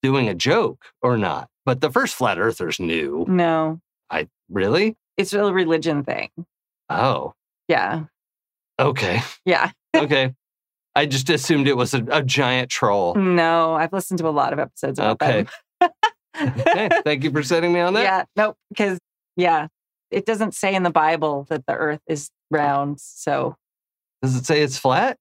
[0.02, 3.26] doing a joke or not, but the first flat earthers knew.
[3.28, 4.96] no, I really?
[5.18, 6.30] it's a religion thing.
[6.90, 7.34] Oh,
[7.68, 8.04] Yeah.
[8.80, 9.22] okay.
[9.46, 9.72] Yeah.
[9.96, 10.34] Okay.
[10.96, 13.16] I just assumed it was a, a giant troll.
[13.16, 15.46] No, I've listened to a lot of episodes about Okay.
[15.82, 15.90] them.
[16.42, 16.90] okay.
[17.04, 18.04] Thank you for setting me on that.
[18.04, 18.24] Yeah.
[18.36, 18.58] Nope.
[18.70, 19.00] Because,
[19.36, 19.68] yeah,
[20.12, 23.00] it doesn't say in the Bible that the earth is round.
[23.00, 23.56] So
[24.22, 25.18] Does it say it's flat?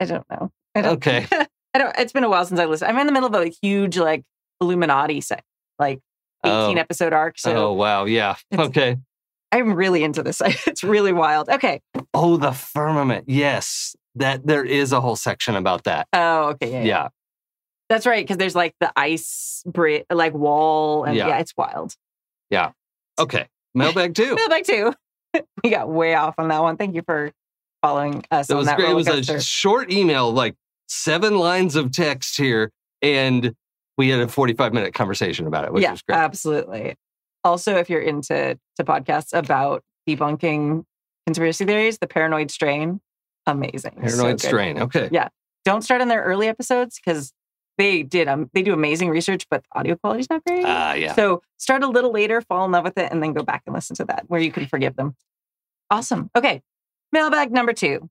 [0.00, 0.50] I don't know.
[0.74, 1.26] I don't, Okay.
[1.74, 2.90] I don't, it's been a while since I listened.
[2.90, 4.22] I'm in the middle of a huge, like,
[4.60, 5.44] Illuminati set,
[5.78, 6.00] like
[6.44, 6.80] 18 Oh.
[6.80, 7.38] episode arc.
[7.38, 8.04] So oh, wow.
[8.06, 8.36] Yeah.
[8.56, 8.96] Okay.
[9.52, 10.40] I'm really into this.
[10.66, 11.48] It's really wild.
[11.48, 11.80] Okay.
[12.14, 13.24] Oh, the firmament.
[13.28, 13.94] Yes.
[14.14, 16.08] That there is a whole section about that.
[16.14, 16.70] Oh, okay.
[16.72, 16.78] Yeah.
[16.78, 16.84] Yeah.
[16.84, 17.08] yeah.
[17.88, 18.24] That's right.
[18.24, 21.04] Because there's like the ice bri- like wall.
[21.04, 21.28] And Yeah.
[21.28, 21.94] yeah, it's wild.
[22.50, 22.72] Yeah.
[23.18, 23.46] Okay.
[23.74, 24.34] Mailbag two.
[24.34, 24.92] Mailbag two.
[25.64, 26.76] we got way off on that one.
[26.76, 27.30] Thank you for
[27.82, 28.90] following us It on was that great.
[28.90, 30.54] It was a short email, like
[30.88, 32.70] seven lines of text here,
[33.02, 33.54] and
[33.98, 36.16] we had a 45 minute conversation about it, which yeah, was great.
[36.16, 36.94] absolutely.
[37.44, 40.84] Also, if you're into to podcasts about debunking
[41.26, 43.00] conspiracy theories, the Paranoid Strain,
[43.46, 43.92] amazing.
[43.92, 44.40] Paranoid good.
[44.40, 44.78] strain.
[44.80, 45.08] Okay.
[45.12, 45.28] Yeah.
[45.64, 47.32] Don't start in their early episodes because
[47.78, 50.64] they did um, they do amazing research, but the audio quality's not great.
[50.64, 51.14] Ah, yeah.
[51.14, 53.74] So start a little later, fall in love with it, and then go back and
[53.74, 55.14] listen to that where you can forgive them.
[55.90, 56.30] Awesome.
[56.36, 56.62] Okay.
[57.12, 58.08] Mailbag number two.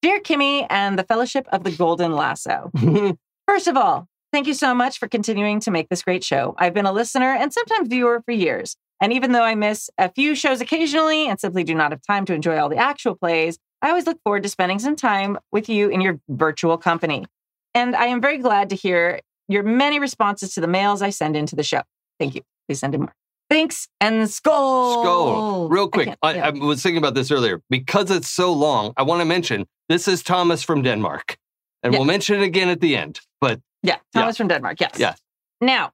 [0.00, 2.70] Dear Kimi and the Fellowship of the Golden Lasso.
[3.48, 6.54] First of all, thank you so much for continuing to make this great show.
[6.56, 8.76] I've been a listener and sometimes viewer for years.
[9.00, 12.24] And even though I miss a few shows occasionally and simply do not have time
[12.26, 15.68] to enjoy all the actual plays, I always look forward to spending some time with
[15.68, 17.26] you in your virtual company.
[17.74, 21.36] And I am very glad to hear your many responses to the mails I send
[21.36, 21.82] into the show.
[22.18, 22.42] Thank you.
[22.68, 23.14] Please send in more.
[23.50, 25.02] Thanks and skull.
[25.02, 25.68] Skull.
[25.70, 26.46] Real quick, I, yeah.
[26.48, 27.62] I was thinking about this earlier.
[27.70, 31.38] Because it's so long, I want to mention this is Thomas from Denmark.
[31.82, 32.00] And Yeah.
[32.00, 33.20] we'll mention it again at the end.
[33.40, 34.20] But Yeah, Yeah.
[34.20, 34.80] Thomas from Denmark.
[34.80, 34.92] Yes.
[34.98, 35.18] Yes.
[35.60, 35.92] Now,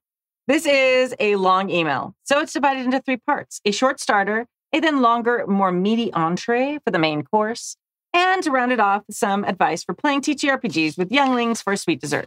[0.48, 2.14] this is a long email.
[2.24, 6.78] So it's divided into three parts a short starter, a then longer, more meaty entree
[6.84, 7.76] for the main course,
[8.14, 12.00] and to round it off, some advice for playing TTRPGs with younglings for a sweet
[12.00, 12.26] dessert.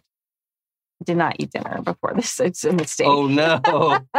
[1.02, 2.39] I did not eat dinner before this.
[2.39, 3.08] It's a mistake.
[3.08, 4.00] oh no.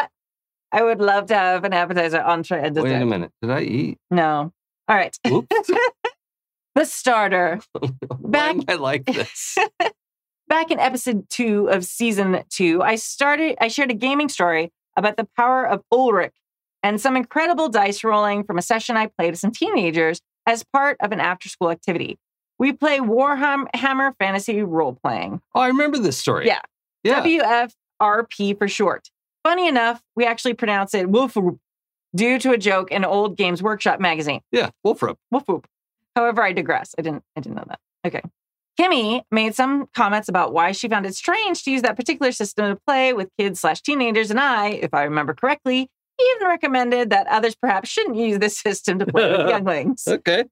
[0.73, 2.89] I would love to have an appetizer, entree, and dessert.
[2.89, 3.31] Wait a minute.
[3.41, 3.99] Did I eat?
[4.11, 4.53] No.
[4.89, 5.17] All right.
[5.27, 5.71] Oops.
[6.75, 7.59] The starter.
[8.21, 9.59] Back- I like this?
[10.47, 15.17] Back in episode two of season two, I started, I shared a gaming story about
[15.17, 16.31] the power of Ulric
[16.85, 20.97] and some incredible dice rolling from a session I played with some teenagers as part
[21.01, 22.19] of an after school activity.
[22.59, 26.47] We play Warhammer Fantasy role playing, Oh, I remember this story.
[26.47, 26.61] Yeah.
[27.05, 27.23] Yeah.
[27.23, 29.11] WFRP for short.
[29.45, 31.59] Funny enough, we actually pronounce it Wolfroop
[32.17, 34.41] due to a joke in Old Games Workshop magazine.
[34.51, 34.71] Yeah.
[34.83, 35.67] Woof whoop.
[36.17, 36.95] However, I digress.
[36.99, 37.79] I didn't I didn't know that.
[38.07, 38.23] Okay.
[38.79, 42.75] Kimi made some comments about why she found it strange to use that particular system
[42.75, 47.27] to play with kids slash teenagers, and I, if I remember correctly, even recommended that
[47.29, 50.05] others perhaps shouldn't use this system to play with younglings.
[50.07, 50.45] Okay.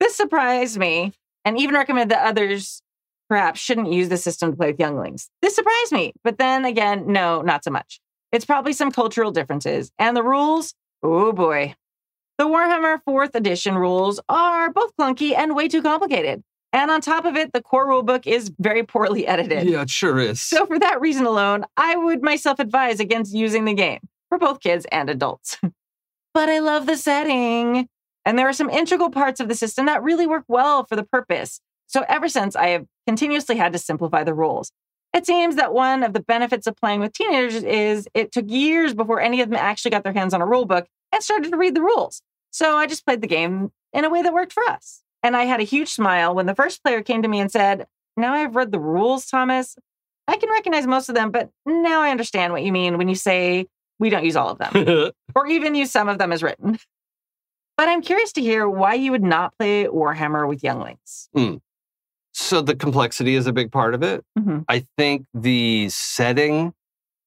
[0.00, 1.12] This surprised me,
[1.44, 2.82] and even recommended that others
[3.28, 5.28] perhaps shouldn't use the system to play with younglings.
[5.42, 8.00] This surprised me, but then again, no, not so much.
[8.30, 9.90] It's probably some cultural differences.
[9.98, 11.74] And the rules, oh boy.
[12.38, 16.42] The Warhammer 4th edition rules are both clunky and way too complicated.
[16.72, 19.66] And on top of it, the core rulebook is very poorly edited.
[19.66, 20.42] Yeah, it sure is.
[20.42, 24.00] So, for that reason alone, I would myself advise against using the game
[24.38, 25.58] for both kids and adults.
[26.34, 27.88] but I love the setting.
[28.24, 31.04] And there are some integral parts of the system that really work well for the
[31.04, 31.60] purpose.
[31.86, 34.72] So, ever since, I have continuously had to simplify the rules.
[35.14, 38.92] It seems that one of the benefits of playing with teenagers is it took years
[38.92, 41.56] before any of them actually got their hands on a rule book and started to
[41.56, 42.20] read the rules.
[42.50, 45.02] So I just played the game in a way that worked for us.
[45.22, 47.86] And I had a huge smile when the first player came to me and said,
[48.16, 49.76] Now I've read the rules, Thomas.
[50.28, 53.14] I can recognize most of them, but now I understand what you mean when you
[53.14, 53.66] say
[53.98, 56.78] we don't use all of them or even use some of them as written.
[57.76, 61.28] But I'm curious to hear why you would not play Warhammer with younglings.
[62.32, 64.24] so the complexity is a big part of it.
[64.38, 64.64] Mhm.
[64.68, 66.72] I think the setting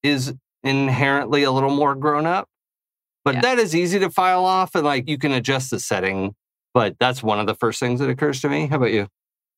[0.03, 2.47] is inherently a little more grown up.
[3.25, 3.41] But Yeah.
[3.41, 6.35] that is easy to file off and like you can adjust the setting.
[6.73, 8.67] But that's one of the first things that occurs to me.
[8.67, 9.07] How about you?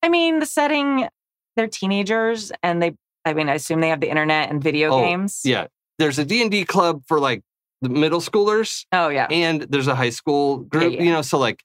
[0.02, 1.08] I mean, the setting,
[1.56, 2.96] they're teenagers and they,
[3.26, 5.42] I mean, I assume they have the internet and video Oh, games.
[5.44, 5.68] Yeah.
[6.02, 7.44] There's a D&D club for like
[7.82, 9.28] the middle schoolers Oh, yeah.
[9.30, 11.02] and there's a high school group, yeah.
[11.04, 11.64] you know, so like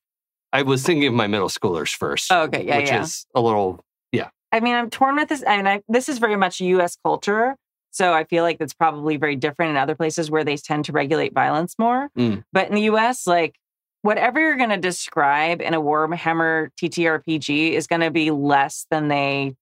[0.52, 2.30] I was thinking of my middle schoolers first.
[2.30, 2.64] Oh, okay.
[2.64, 3.02] Yeah, which yeah.
[3.02, 4.28] is a little yeah.
[4.52, 5.42] I mean, I'm torn with this.
[5.46, 7.56] I mean, I, this is very much US culture.
[7.90, 10.92] So I feel like that's probably very different in other places where they tend to
[10.92, 12.10] regulate violence more.
[12.18, 12.44] Mm.
[12.52, 13.56] But in the US, like
[14.02, 19.08] whatever you're going to describe in a Warhammer TTRPG is going to be less than
[19.08, 19.54] they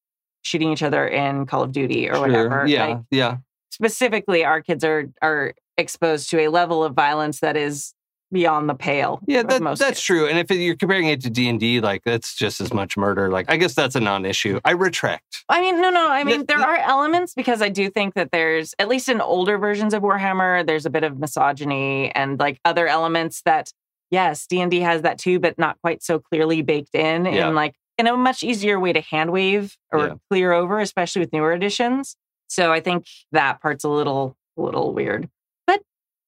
[0.42, 2.20] shooting each other in Call of Duty or Sure.
[2.26, 2.66] whatever.
[2.66, 2.86] Yeah.
[2.86, 3.36] Like, yeah.
[3.74, 7.92] Specifically, our kids are are exposed to a level of violence that is
[8.32, 9.20] beyond the pale.
[9.26, 10.00] Yeah, that, that's kids.
[10.00, 10.26] true.
[10.26, 13.28] And if you're comparing it to D and D, like that's just as much murder.
[13.30, 14.60] Like I guess that's a non-issue.
[14.64, 15.44] I retract.
[15.48, 16.08] I mean, no, no.
[16.08, 19.08] I The- mean, there the- are elements because I do think that there's, at least
[19.08, 23.72] in older versions of Warhammer, there's a bit of misogyny and like other elements that,
[24.10, 27.46] yes, D and D has that too, but not quite so clearly baked in, Yeah.
[27.46, 30.14] and like in a much easier way to hand wave or Yeah.
[30.28, 32.16] clear over, especially with newer editions.
[32.48, 35.28] So I think that part's a little, a little weird.
[35.66, 35.80] But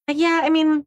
[0.08, 0.84] uh, yeah, I mean,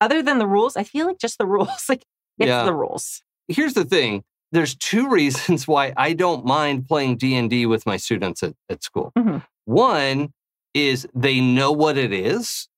[0.00, 2.02] other than the rules, I feel like just the rules, like
[2.38, 2.64] it's Yeah.
[2.64, 3.22] the rules.
[3.48, 4.22] Here's the thing.
[4.52, 8.54] There's two reasons why I don't mind playing D and D with my students at,
[8.68, 9.12] at school.
[9.18, 9.44] Mhm.
[9.64, 10.32] One
[10.74, 12.68] is they know what it is,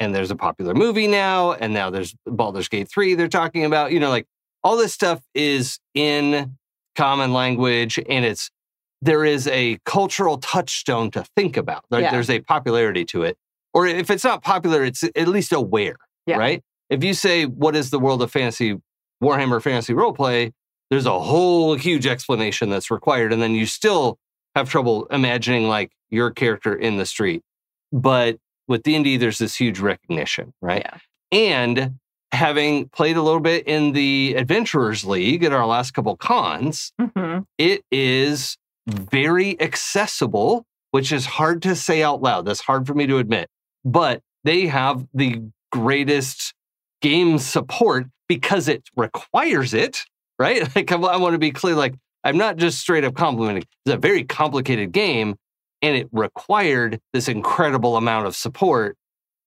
[0.00, 3.92] and there's a popular movie now, and now there's Baldur's Gate 3 they're talking about.
[3.92, 4.26] You know, like
[4.64, 6.56] all this stuff is in
[6.96, 8.50] common language and it's
[9.02, 11.84] there is a cultural touchstone to think about.
[11.90, 12.10] There- Yeah.
[12.10, 13.36] There's a popularity to it.
[13.72, 16.36] Or if it's not popular, it's at least aware, Yeah.
[16.36, 16.62] right?
[16.90, 18.76] If you say, what is the world of fantasy,
[19.22, 20.52] Warhammer fantasy roleplay,
[20.90, 23.32] there's a whole huge explanation that's required.
[23.32, 24.18] And then you still
[24.56, 27.42] have trouble imagining like your character in the street.
[27.92, 30.82] But with D&D, there's this huge recognition, right?
[30.84, 30.98] Yeah.
[31.32, 31.94] And
[32.32, 37.38] having played a little bit in the Adventurers League at our last couple cons, hmm
[37.58, 38.56] it is
[38.90, 42.44] very accessible, which is hard to say out loud.
[42.46, 43.48] That's hard for me to admit.
[43.84, 46.54] But they have the greatest
[47.02, 50.04] game support because it requires it,
[50.38, 50.62] right?
[50.76, 53.64] Like, I, want to be clear, like, I'm not just straight up complimenting.
[53.86, 55.36] It's a very complicated game,
[55.82, 58.96] and it required this incredible amount of support,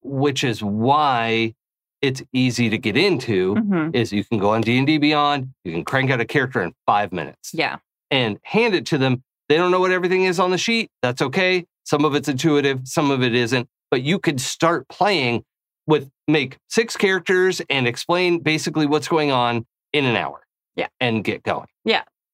[0.02, 1.54] which is why
[2.02, 3.54] it's easy to get into.
[3.54, 6.24] hmm Is you can go on D and D Beyond, you can crank out a
[6.24, 7.76] character in five minutes Yeah.
[8.10, 9.22] and hand it to them.
[9.48, 10.90] They don't know what everything is on the sheet.
[11.02, 11.64] That's okay.
[11.84, 13.68] Some of it's intuitive, some of it isn't.
[13.90, 15.44] But you could start playing
[15.86, 20.40] with make six characters and explain basically what's going on in an hour.
[20.76, 20.88] Yeah.
[21.00, 21.66] And get going.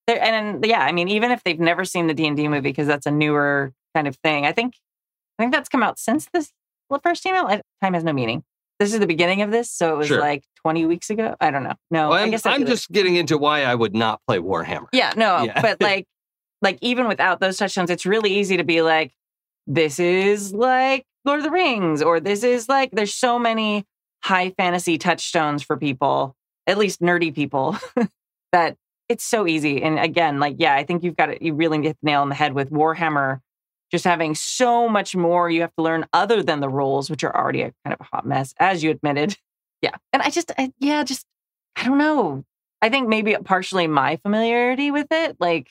[0.07, 2.61] There, and yeah, I mean, even if they've never seen the D and D movie,
[2.70, 4.44] because that's a newer kind of thing.
[4.46, 4.75] I think,
[5.38, 6.51] I think that's come out since this
[7.03, 7.46] first email.
[7.46, 8.42] I- Time has no meaning.
[8.81, 10.18] This is the beginning of this, so it was Sure.
[10.18, 11.37] like twenty weeks ago.
[11.40, 11.75] I don't know.
[11.90, 14.87] No, Well, I I'm, guess I'm just getting into why I would not play Warhammer.
[14.92, 15.61] yeah, no, Yeah.
[15.61, 16.07] but like,
[16.62, 19.12] like even without those touchdowns, it's really easy to be like,
[19.66, 22.90] this is like Lord of the Rings, or this is like.
[22.92, 23.87] There's so many
[24.23, 27.77] high fantasy touchstones for people, at least nerdy people,
[28.53, 28.77] that
[29.09, 29.83] it's so easy.
[29.83, 31.42] And again, like, yeah, I think you've got it.
[31.42, 33.40] You really hit the nail on the head with Warhammer.
[33.90, 37.37] Just having so much more you have to learn other than the rules, which are
[37.37, 39.37] already a kind of a hot mess, as you admitted.
[39.83, 41.25] Yeah, and I just, I, yeah, just
[41.75, 42.44] I don't know.
[42.83, 45.38] I think maybe partially my familiarity with it.
[45.40, 45.70] Like,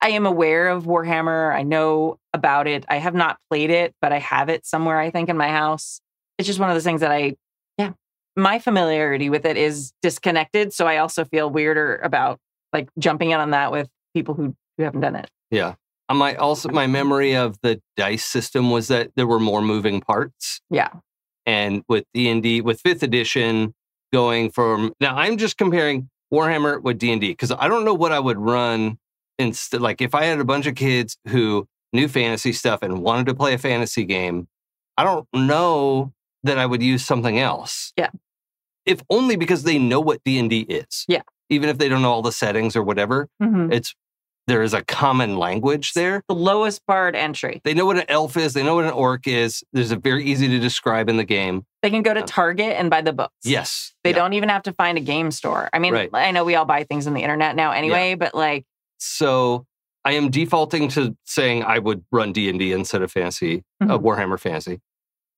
[0.00, 1.54] I am aware of Warhammer.
[1.54, 2.84] I know about it.
[2.88, 6.00] I have not played it, but I have it somewhere, I think, in my house.
[6.38, 7.34] It's just one of those things that I,
[7.78, 7.92] yeah,
[8.36, 10.72] my familiarity with it is disconnected.
[10.72, 12.38] So I also feel weirder about
[12.72, 15.28] like jumping in on that with people who, who haven't done it.
[15.50, 15.74] Yeah.
[16.10, 20.60] My also my memory of the dice system was that there were more moving parts.
[20.70, 20.90] Yeah.
[21.44, 23.74] and with D&D with 5th edition
[24.12, 28.20] going from now I'm just comparing Warhammer with D&D cuz I don't know what I
[28.20, 28.98] would run
[29.38, 33.26] instead like if I had a bunch of kids who knew fantasy stuff and wanted
[33.26, 34.48] to play a fantasy game
[34.96, 37.92] I don't know that I would use something else.
[37.96, 38.10] Yeah.
[38.84, 41.04] If only because they know what D&D is.
[41.06, 41.22] Yeah.
[41.50, 43.72] Even if they don't know all the settings or whatever, Mhm.
[43.72, 43.94] it's
[44.48, 47.60] there is a common language there The lowest barred entry.
[47.64, 48.54] they know what an elf is.
[48.54, 49.62] They know what an orc is.
[49.74, 51.66] There's a very easy to describe in the game.
[51.82, 53.34] They can go to Um, Target and buy the books.
[53.44, 53.92] Yes.
[54.04, 54.16] They Yeah.
[54.16, 55.68] don't even have to find a game store.
[55.72, 56.08] I mean, Right.
[56.14, 58.64] I know we all buy things on the internet now anyway, but like,
[58.98, 59.66] So
[60.04, 63.86] I am defaulting to saying I would run D and D instead of fantasy, uh,
[63.86, 64.02] Mhm.
[64.02, 64.80] Warhammer Fantasy.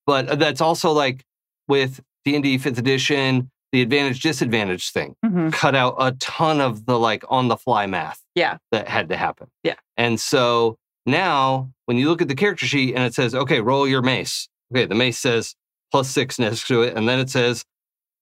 [0.05, 1.23] But that's also like
[1.67, 5.51] with D and D Fifth Edition, the advantage disadvantage thing mhm.
[5.53, 8.21] cut out a ton of the like on the fly math.
[8.35, 8.57] Yeah.
[8.71, 9.47] that had to happen.
[9.63, 9.75] Yeah.
[9.97, 13.87] and so now when you look at the character sheet and it says, okay, roll
[13.87, 14.47] your mace.
[14.73, 15.55] Okay, the mace says
[15.91, 17.65] plus six next to it, and then it says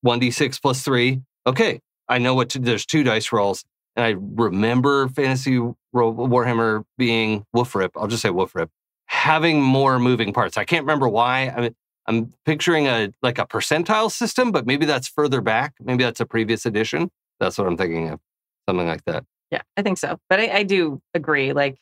[0.05, 1.21] 1d6 plus three.
[1.45, 3.63] Okay, I know what to, there's two dice rolls.
[3.99, 5.59] And I remember Fantasy
[5.93, 7.91] Warhammer being Wolf Rip.
[7.97, 8.69] I'll just say Wolf Rip,
[9.07, 10.55] having more moving parts.
[10.55, 11.49] I can't remember why.
[11.49, 11.75] I mean,
[12.07, 15.73] I'm picturing a like a percentile system, but maybe that's further back.
[15.81, 17.11] Maybe that's a previous edition.
[17.41, 18.21] That's what I'm thinking of.
[18.69, 19.25] Something like that.
[19.51, 20.17] Yeah, I think so.
[20.29, 21.51] But I, I do agree.
[21.51, 21.77] Like,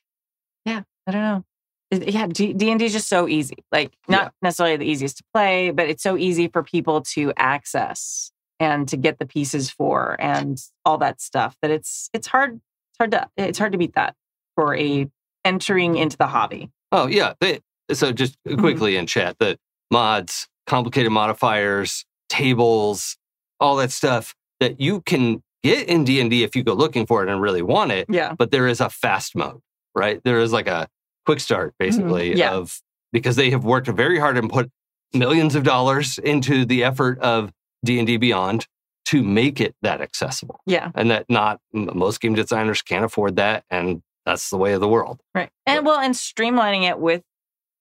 [0.65, 1.43] yeah, I don't know.
[1.91, 3.57] Yeah, D and D is just so easy.
[3.71, 4.29] Like, not Yeah.
[4.41, 8.97] necessarily the easiest to play, but it's so easy for people to access and to
[8.97, 12.59] get the pieces for and all that stuff that it's it's hard
[12.91, 14.15] it's hard to it's hard to beat that
[14.55, 15.07] for a
[15.45, 16.69] entering into the hobby.
[16.91, 17.33] Oh yeah.
[17.39, 17.59] They,
[17.93, 18.59] so just mm-hmm.
[18.59, 19.57] quickly in chat, the
[19.89, 23.17] mods, complicated modifiers, tables,
[23.59, 27.05] all that stuff that you can get in D and D if you go looking
[27.05, 28.07] for it and really want it.
[28.09, 28.33] Yeah.
[28.37, 29.61] But there is a fast mode,
[29.95, 30.21] right?
[30.23, 30.87] There is like a
[31.25, 32.51] quick start mm-hmm, basically Yeah.
[32.51, 32.81] of
[33.13, 34.69] because they have worked very hard and put
[35.13, 37.51] millions of dollars into the effort of
[37.85, 38.67] D and D Beyond
[39.05, 40.91] to make it that accessible, Yeah.
[40.95, 44.87] and that not most game designers can't afford that, and that's the way of the
[44.89, 45.21] world.
[45.33, 45.49] Right.
[45.65, 47.23] And well, and streamlining it with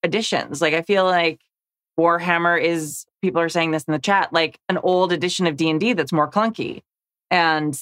[0.04, 0.60] additions.
[0.62, 1.40] Like I feel like
[1.98, 5.94] Warhammer is people are saying this in the chat, like an old edition of D&D
[5.94, 6.82] that's more clunky.
[7.30, 7.76] And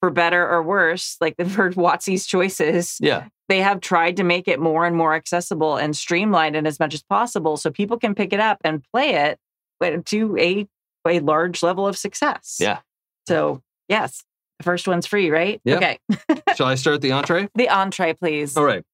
[0.00, 3.26] for better or worse, like the for WotC's choices, Yeah.
[3.48, 6.94] they have tried to make it more and more accessible and streamlined and as much
[6.94, 9.38] as possible so people can pick it up and play it
[9.80, 10.66] but to a
[11.08, 12.58] a large level of success.
[12.60, 12.80] Yeah.
[13.28, 14.24] So, yes,
[14.58, 15.60] the first one's free, right?
[15.64, 15.76] Yeah.
[15.76, 15.98] Okay.
[16.56, 17.48] Shall I start the entree?
[17.54, 18.56] The entree, please.
[18.56, 18.84] All right.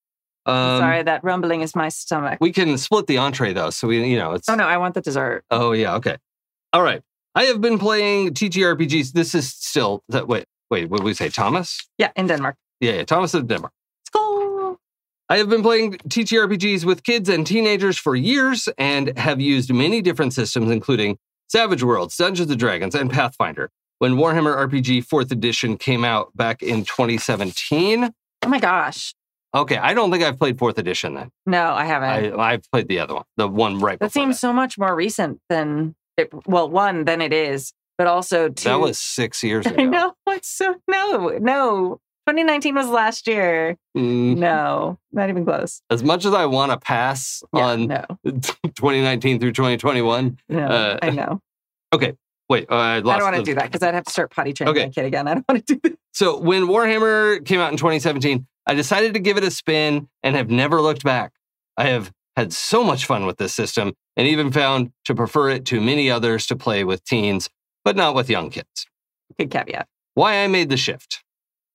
[0.44, 2.38] Um, Sorry, that rumbling is my stomach.
[2.40, 4.48] We can split the entree though, so we, you know, it's.
[4.48, 5.44] Oh no, I want the dessert.
[5.50, 5.94] Oh yeah.
[5.96, 6.16] Okay.
[6.72, 7.02] All right.
[7.34, 9.12] I have been playing TTRPGs.
[9.12, 10.26] This is still that.
[10.26, 10.90] Wait, wait.
[10.90, 11.28] What did we say?
[11.28, 11.80] Thomas?
[11.96, 12.56] Yeah, in Denmark.
[12.80, 13.04] Yeah, yeah.
[13.04, 13.72] Thomas of Denmark.
[14.14, 14.78] Let's.
[15.28, 20.02] I have been playing TTRPGs with kids and teenagers for years and have used many
[20.02, 21.16] different systems, including
[21.53, 23.70] Savage Worlds, Dungeons and Dragons, and Pathfinder.
[23.98, 28.11] When Warhammer RPG 4th edition came out back in 2017.
[28.42, 29.14] Oh my gosh.
[29.55, 31.28] Okay, I don't think I've played 4th edition then.
[31.44, 32.40] No, I haven't.
[32.40, 35.40] I, I've played the other one, the one right that seems so much more recent
[35.50, 36.30] than it.
[36.46, 38.70] Well, one than it is, but also two.
[38.70, 39.76] That was six years ago.
[39.78, 40.14] I know.
[40.28, 42.00] It's so no, no.
[42.28, 43.76] 2019 was last year.
[43.96, 45.82] Mm, No, not even close.
[45.90, 50.58] as much as I want to pass Yeah, on no, 2019 through 2021, no.
[50.66, 51.40] uh, I know.
[51.94, 52.14] Okay.
[52.48, 54.54] Wait, uh, I I don't want to do that because I'd have to start potty
[54.54, 54.86] training Okay.
[54.86, 55.28] my kid again.
[55.28, 55.98] I don't want to do that.
[56.14, 60.34] So when Warhammer came out in 2017, I decided to give it a spin and
[60.34, 61.32] have never looked back.
[61.76, 65.66] I have had so much fun with this system and even found to prefer it
[65.66, 67.50] to many others to play with teens,
[67.84, 68.86] but not with young kids.
[69.38, 69.86] Good caveat.
[70.14, 71.22] Why I made the shift.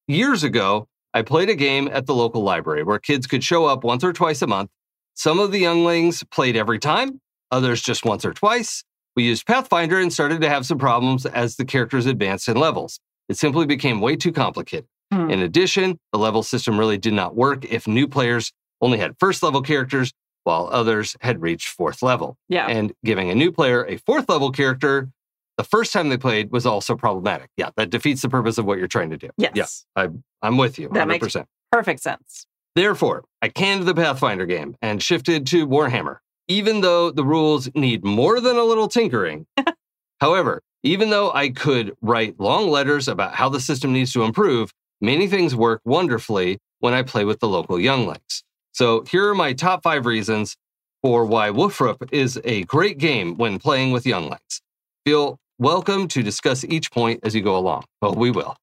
[0.09, 3.83] Years ago, I played a game at the local library where kids could show up
[3.83, 4.69] once or twice a month.
[5.15, 7.19] Some of the younglings played every time,
[7.51, 8.85] others just once or twice.
[9.17, 13.01] We used Pathfinder and started to have some problems as the characters advanced in levels.
[13.27, 14.87] It simply became way too complicated.
[15.11, 15.29] Hmm.
[15.29, 19.43] In addition, the level system really did not work if new players only had first
[19.43, 20.13] level characters
[20.45, 22.37] while others had reached fourth level.
[22.47, 22.67] Yeah.
[22.67, 25.09] And giving a new player a fourth level character
[25.57, 27.49] the first time they played was also problematic.
[27.57, 29.29] Yeah, that defeats the purpose of what you're trying to do.
[29.37, 29.85] Yes.
[29.97, 30.07] Yeah,
[30.41, 31.21] I'm with you That 100%.
[31.21, 31.37] makes-
[31.71, 32.45] Perfect sense.
[32.75, 38.03] Therefore, I canned the Pathfinder game and shifted to Warhammer, even though the rules need
[38.05, 39.47] more than a little tinkering.
[40.21, 44.71] However, even though I could write long letters about how the system needs to improve,
[45.01, 48.43] many things work wonderfully when I play with the local younglings.
[48.73, 50.55] So here are my top five reasons
[51.01, 54.61] for why Woofrup is a great game when playing with younglings.
[55.05, 57.83] Feel welcome to discuss each point as you go along.
[58.01, 58.55] Well, we will.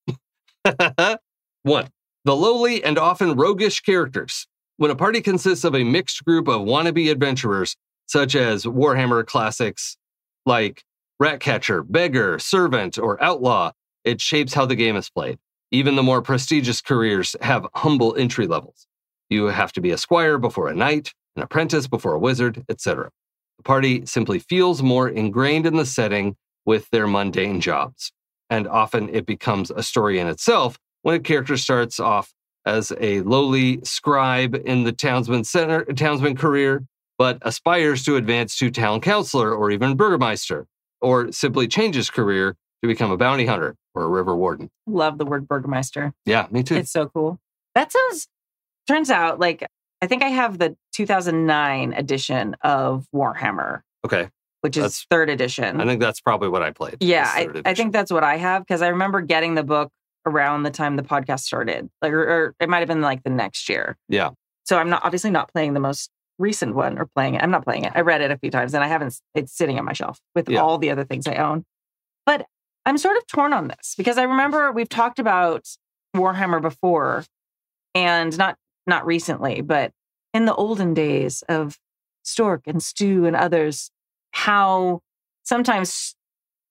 [1.62, 1.88] One,
[2.24, 4.46] the lowly and often roguish characters.
[4.76, 7.76] When a party consists of a mixed group of wannabe adventurers,
[8.06, 9.96] such as Warhammer classics
[10.46, 10.82] like
[11.18, 13.72] Ratcatcher, Beggar, Servant, or Outlaw,
[14.04, 15.38] it shapes how the game is played.
[15.70, 18.86] Even the more prestigious careers have humble entry levels.
[19.30, 23.10] You have to be a squire before a knight, an apprentice before a wizard, etc.
[23.58, 28.12] The party simply feels more ingrained in the setting with their mundane jobs.
[28.50, 32.32] And often it becomes a story in itself when a character starts off
[32.66, 36.84] as a lowly scribe in the townsman center townsman career,
[37.18, 40.66] but aspires to advance to town councilor or even burgermeister,
[41.00, 44.70] or simply changes career to become a bounty hunter or a river warden.
[44.86, 46.12] Love the word Burgermeister.
[46.24, 46.76] Yeah, me too.
[46.76, 47.38] It's so cool.
[47.74, 48.28] That sounds,
[48.86, 49.66] turns out, like,
[50.02, 54.28] I think I have the 2009 edition of Warhammer, okay,
[54.64, 55.78] which is That's- third edition.
[55.80, 56.96] I think that's probably what I played.
[57.00, 59.90] yeah, I, I think that's what I have because I remember getting the book
[60.26, 63.30] around the time the podcast started, like, or, or it might have been like the
[63.30, 63.98] next year.
[64.08, 64.30] Yeah.
[64.64, 66.08] So I'm not obviously not playing the most
[66.38, 67.42] recent one or playing it.
[67.42, 67.92] I'm not playing it.
[67.94, 69.20] I read it a few times and I haven't.
[69.34, 70.60] It's sitting on my shelf with Yeah.
[70.60, 71.66] all the other things I own.
[72.24, 72.46] But
[72.86, 75.66] I'm sort of torn on this because I remember we've talked about
[76.16, 77.24] Warhammer before
[77.94, 78.56] and not
[78.86, 79.92] not recently, but
[80.32, 81.78] in the olden days of
[82.22, 83.90] Stork and Stu and others,
[84.34, 85.00] how
[85.44, 86.14] sometimes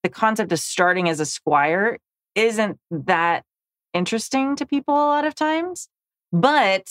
[0.04, 1.98] the concept of starting as a squire
[2.36, 3.44] isn't that
[3.94, 5.88] interesting to people a lot of times.
[6.34, 6.88] But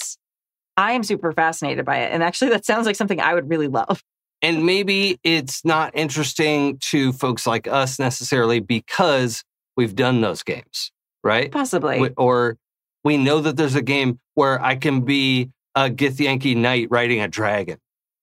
[0.76, 2.12] I am super fascinated by it.
[2.12, 4.02] And actually, that sounds like something I would really love.
[4.40, 9.44] And maybe it's not interesting to folks like us necessarily because
[9.76, 10.90] we've done those games,
[11.22, 11.50] right?
[11.52, 12.00] Possibly.
[12.00, 12.56] We- Or
[13.04, 17.28] we know that there's a game where I can be a Githyanki knight riding a
[17.28, 17.78] dragon.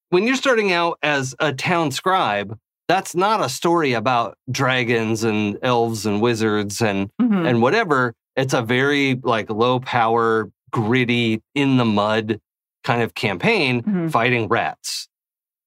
[0.09, 2.57] When you're starting out as a town scribe,
[2.87, 7.47] that's not a story about dragons and elves and wizards and Mhm.
[7.47, 8.15] and whatever.
[8.35, 12.39] It's a very like low power, gritty, in the mud
[12.83, 14.11] kind of campaign Mhm.
[14.11, 15.07] fighting rats.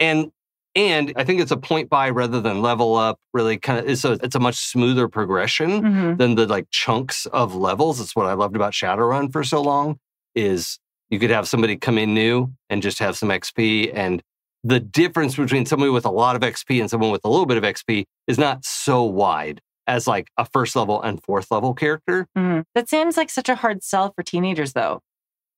[0.01, 0.33] And
[0.75, 3.19] and I think it's a point buy rather than level up.
[3.35, 6.19] Really, kind of it's a it's a much smoother progression Mhm.
[6.19, 7.99] than the like chunks of levels.
[7.99, 9.99] That's what I loved about Shadowrun for so long.
[10.35, 10.79] Is
[11.11, 14.23] you could have somebody come in new and just have some XP, and
[14.65, 17.57] the difference between somebody with a lot of XP and someone with a little bit
[17.57, 22.27] of XP is not so wide as like a first level and fourth level character.
[22.39, 22.65] Mhm.
[22.75, 25.01] That seems like such a hard sell for teenagers, though.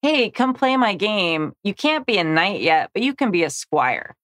[0.02, 1.52] Hey, come play my game.
[1.62, 4.14] You can't be a knight yet, but you can be a squire.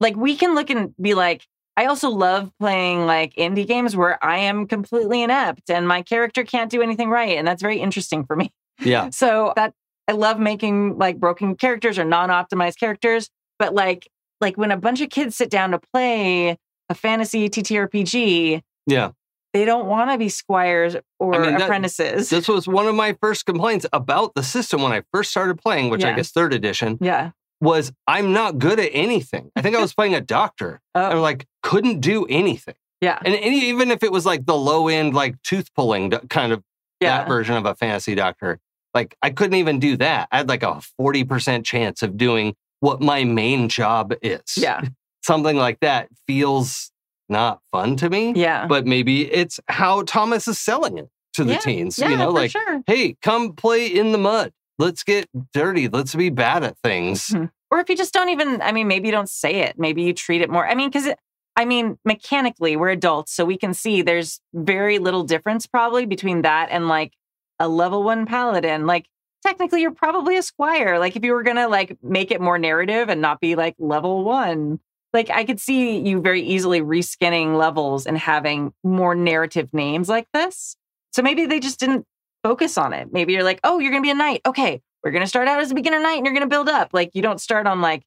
[0.00, 4.22] Like, we can look and be like, I also love playing like indie games where
[4.22, 7.38] I am completely inept and my character can't do anything right.
[7.38, 8.50] And that's very interesting for me.
[8.80, 9.72] Yeah, So that
[10.08, 14.08] I love making like broken characters or non-optimized characters, but like
[14.42, 16.58] like when a bunch of kids sit down to play
[16.90, 19.10] a fantasy TTRPG, yeah.
[19.52, 22.28] they don't want to be squires or mean, that- apprentices.
[22.30, 25.90] This was one of my first complaints about the system when I first started playing,
[25.90, 27.30] which I guess third edition yeah.
[27.60, 29.50] was I'm not good at anything.
[29.56, 30.80] I think I was playing a doctor.
[30.94, 32.74] I Oh, like couldn't do anything.
[33.00, 33.18] yeah.
[33.24, 36.62] And any, even if it was like the low end, like tooth pulling kind of
[37.00, 37.18] Yeah.
[37.18, 38.58] that version of a fantasy doctor,
[38.94, 40.28] like I couldn't even do that.
[40.32, 44.40] I had like a 40% chance of doing what my main job is.
[44.56, 44.82] Yeah.
[45.24, 46.90] Something like that feels
[47.28, 48.66] not fun to me, Yeah.
[48.66, 51.58] but maybe it's how Thomas is selling it to the Yeah.
[51.60, 51.96] teens.
[51.98, 52.82] yeah, you know, for like, sure.
[52.88, 54.52] hey, come play in the mud.
[54.80, 55.86] Let's get dirty.
[55.88, 57.28] Let's be bad at things.
[57.28, 57.50] Mhm.
[57.70, 59.78] Or if you just don't even, I mean, maybe you don't say it.
[59.78, 60.66] Maybe you treat it more.
[60.66, 61.08] I mean, because
[61.54, 66.42] I mean, mechanically, we're adults, so we can see there's very little difference probably between
[66.42, 67.12] that and like
[67.60, 68.86] a level one paladin.
[68.86, 69.06] Like,
[69.44, 70.98] technically, you're probably a squire.
[70.98, 74.24] Like, if you were gonna like make it more narrative and not be like level
[74.24, 74.80] one,
[75.12, 80.26] like I could see you very easily reskinning levels and having more narrative names like
[80.32, 80.76] this.
[81.12, 82.06] So maybe they just didn't
[82.42, 83.12] focus on it.
[83.12, 84.40] Maybe you're like, oh, you're gonna be a knight.
[84.46, 86.68] Okay, we're going to start out as a beginner knight and you're going to build
[86.68, 86.90] up.
[86.92, 88.04] Like you don't start on like,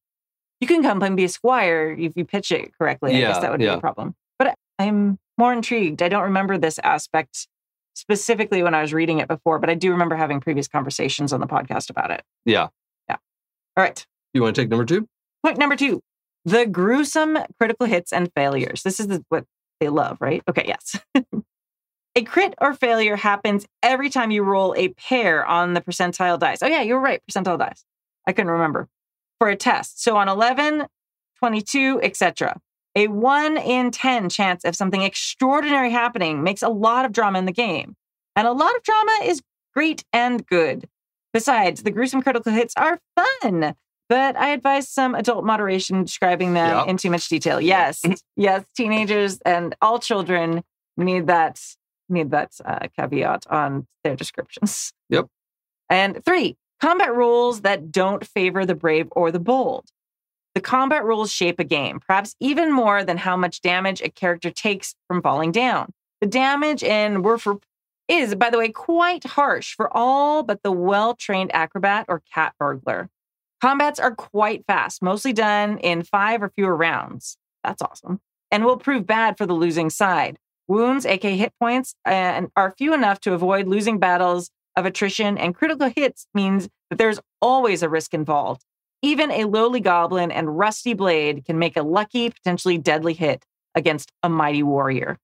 [0.61, 3.13] you can come play and be a squire if you pitch it correctly.
[3.13, 4.15] I Yeah, guess that would be a problem.
[4.39, 6.01] But I'm more intrigued.
[6.01, 7.47] I don't remember this aspect
[7.95, 11.39] specifically when I was reading it before, but I do remember having previous conversations on
[11.39, 12.23] the podcast about it.
[12.45, 12.67] Yeah.
[13.09, 13.17] Yeah.
[13.75, 14.05] All right.
[14.33, 15.07] You want to take number two?
[15.43, 16.01] Point number two
[16.45, 18.83] the gruesome critical hits and failures.
[18.83, 19.45] This is the, what
[19.79, 20.43] they love, right?
[20.47, 20.99] Okay, yes.
[22.15, 26.59] a crit or failure happens every time you roll a pair on the percentile dice.
[26.61, 27.21] Oh, yeah, you're right.
[27.29, 27.83] Percentile dice.
[28.27, 28.87] I couldn't remember
[29.39, 30.01] for a test.
[30.01, 30.85] So on 11,
[31.39, 32.59] 22, etc.
[32.95, 37.45] A 1 in 10 chance of something extraordinary happening makes a lot of drama in
[37.45, 37.95] the game.
[38.35, 39.41] And a lot of drama is
[39.73, 40.87] great and good.
[41.33, 43.75] Besides, the gruesome critical hits are fun,
[44.07, 46.87] but I advise some adult moderation describing them Yep.
[46.87, 47.59] in too much detail.
[47.59, 48.01] Yes,
[48.37, 50.63] yes, teenagers and all children
[50.95, 51.59] need that
[52.07, 54.93] need that uh, caveat on their descriptions.
[55.09, 55.25] Yep.
[55.89, 59.85] And three, combat rules that don't favor the brave or the bold.
[60.55, 64.49] The combat rules shape a game, perhaps even more than how much damage a character
[64.49, 65.91] takes from falling down.
[66.21, 67.61] The damage in Werfer
[68.07, 72.53] is, by the way, quite harsh for all but the well trained acrobat or cat
[72.57, 73.09] burglar.
[73.61, 77.37] Combats are quite fast, mostly done in five or fewer rounds.
[77.63, 78.21] That's awesome.
[78.49, 80.37] And will prove bad for the losing side.
[80.67, 85.53] Wounds, aka hit points, and are few enough to avoid losing battles of attrition, and
[85.53, 88.63] critical hits means that there's always a risk involved.
[89.05, 93.45] Even a lowly goblin and rusty blade can make a lucky, potentially deadly hit
[93.75, 95.19] against a mighty warrior.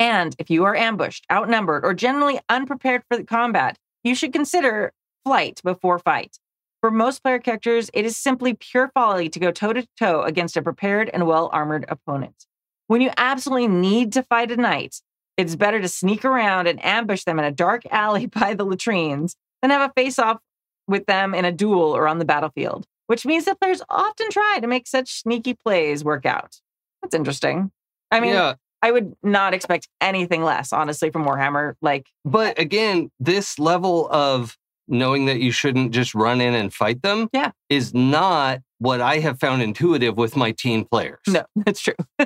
[0.00, 4.94] And if you are ambushed, outnumbered, or generally unprepared for the combat, you should consider
[5.26, 6.38] flight before fight.
[6.80, 10.56] For most player characters, it is simply pure folly to go toe to toe against
[10.56, 12.46] a prepared and well armored opponent.
[12.86, 15.02] When you absolutely need to fight a knight,
[15.36, 19.36] it's better to sneak around and ambush them in a dark alley by the latrines
[19.60, 20.38] than have a face off
[20.86, 24.58] with them in a duel or on the battlefield, which means that players often try
[24.60, 26.56] to make such sneaky plays work out.
[27.02, 27.70] That's interesting.
[28.10, 28.54] I mean, yeah.
[28.80, 31.74] I would not expect anything less, honestly, from Warhammer.
[31.82, 34.56] Like, But again, this level of
[34.86, 37.50] knowing that you shouldn't just run in and fight them Yeah.
[37.68, 41.18] is not what I have found intuitive with my teen players.
[41.26, 41.94] no, that's true.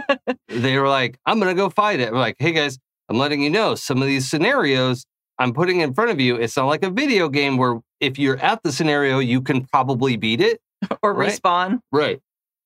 [0.48, 2.08] They were like, I'm going to go fight it.
[2.08, 2.78] I'm like, hey guys,
[3.08, 5.06] I'm letting you know some of these scenarios
[5.38, 6.36] I'm putting in front of you.
[6.36, 10.16] It's not like a video game where if you're at the scenario, you can probably
[10.16, 10.60] beat it.
[11.02, 11.30] or Right.
[11.32, 11.80] respawn.
[11.90, 12.20] Right.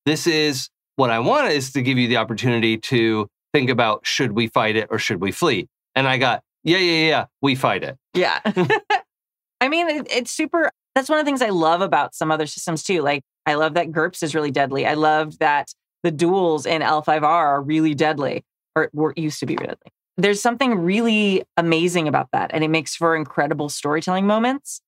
[0.04, 4.32] This is what I want is to give you the opportunity to think about should
[4.32, 5.68] we fight it or should we flee?
[5.94, 7.96] And I got, yeah, yeah, yeah, we fight it.
[8.14, 8.40] Yeah.
[9.60, 10.70] I mean, it, it's super.
[10.94, 13.02] That's one of the things I love about some other systems too.
[13.02, 14.86] Like, I love that GURPS is really deadly.
[14.86, 18.44] I love that the duels in L5R are really deadly,
[18.74, 19.92] or were used to be deadly.
[20.16, 22.50] There's something really amazing about that.
[22.54, 24.80] And it makes for incredible storytelling moments.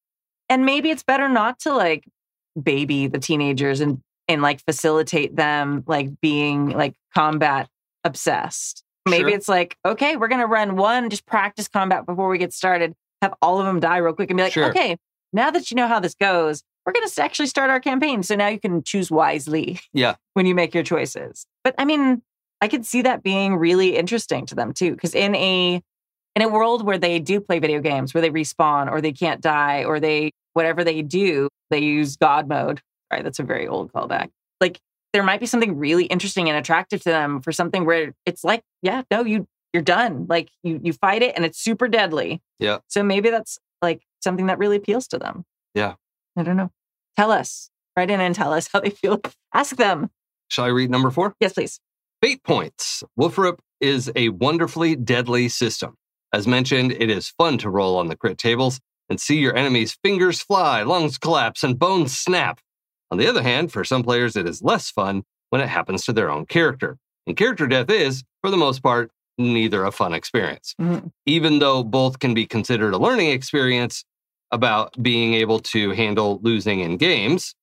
[0.49, 2.09] And maybe it's better not to like
[2.63, 7.69] baby the teenagers and and like facilitate them like being like combat
[8.05, 8.85] obsessed.
[9.09, 9.37] Maybe Sure.
[9.39, 13.35] it's like, okay, we're gonna run one, just practice combat before we get started, have
[13.41, 14.69] all of them die real quick and be like, Sure.
[14.71, 14.97] okay,
[15.33, 18.23] now that you know how this goes, we're gonna actually start our campaign.
[18.23, 19.81] So now you can choose wisely.
[19.93, 20.17] Yeah.
[20.35, 21.47] When you make your choices.
[21.65, 22.23] But I mean,
[22.61, 24.95] I could see that being really interesting to them too.
[24.97, 25.83] Cause in a
[26.37, 29.41] in a world where they do play video games, where they respawn or they can't
[29.41, 32.81] die, or they whatever they do, they use God mode.
[33.12, 33.25] Right.
[33.25, 34.31] That's a very old callback.
[34.61, 34.81] Like
[35.12, 38.62] there might be something really interesting and attractive to them for something where it's like,
[38.83, 40.27] yeah, no, you you're done.
[40.29, 42.43] Like you you fight it and it's super deadly.
[42.59, 42.79] Yeah.
[42.89, 45.45] So maybe that's like something that really appeals to them.
[45.75, 45.95] Yeah.
[46.37, 46.71] I don't know.
[47.16, 47.71] Tell us.
[47.97, 49.21] Write in and tell us how they feel.
[49.55, 50.11] Ask them.
[50.49, 51.35] Shall I read number four?
[51.41, 51.81] Yes, please.
[52.23, 53.03] Fate points.
[53.19, 55.95] Wolfrip is a wonderfully deadly system.
[56.33, 59.97] As mentioned, it is fun to roll on the crit tables and see your enemy's
[60.03, 62.61] fingers fly, lungs collapse, and bones snap.
[63.11, 66.13] On the other hand, for some players, it is less fun when it happens to
[66.13, 66.99] their own character.
[67.27, 70.75] And character death is, for the most part, neither a fun experience.
[70.81, 71.11] Mhm.
[71.27, 74.05] Even though both can be considered a learning experience
[74.51, 77.55] about being able to handle losing in games,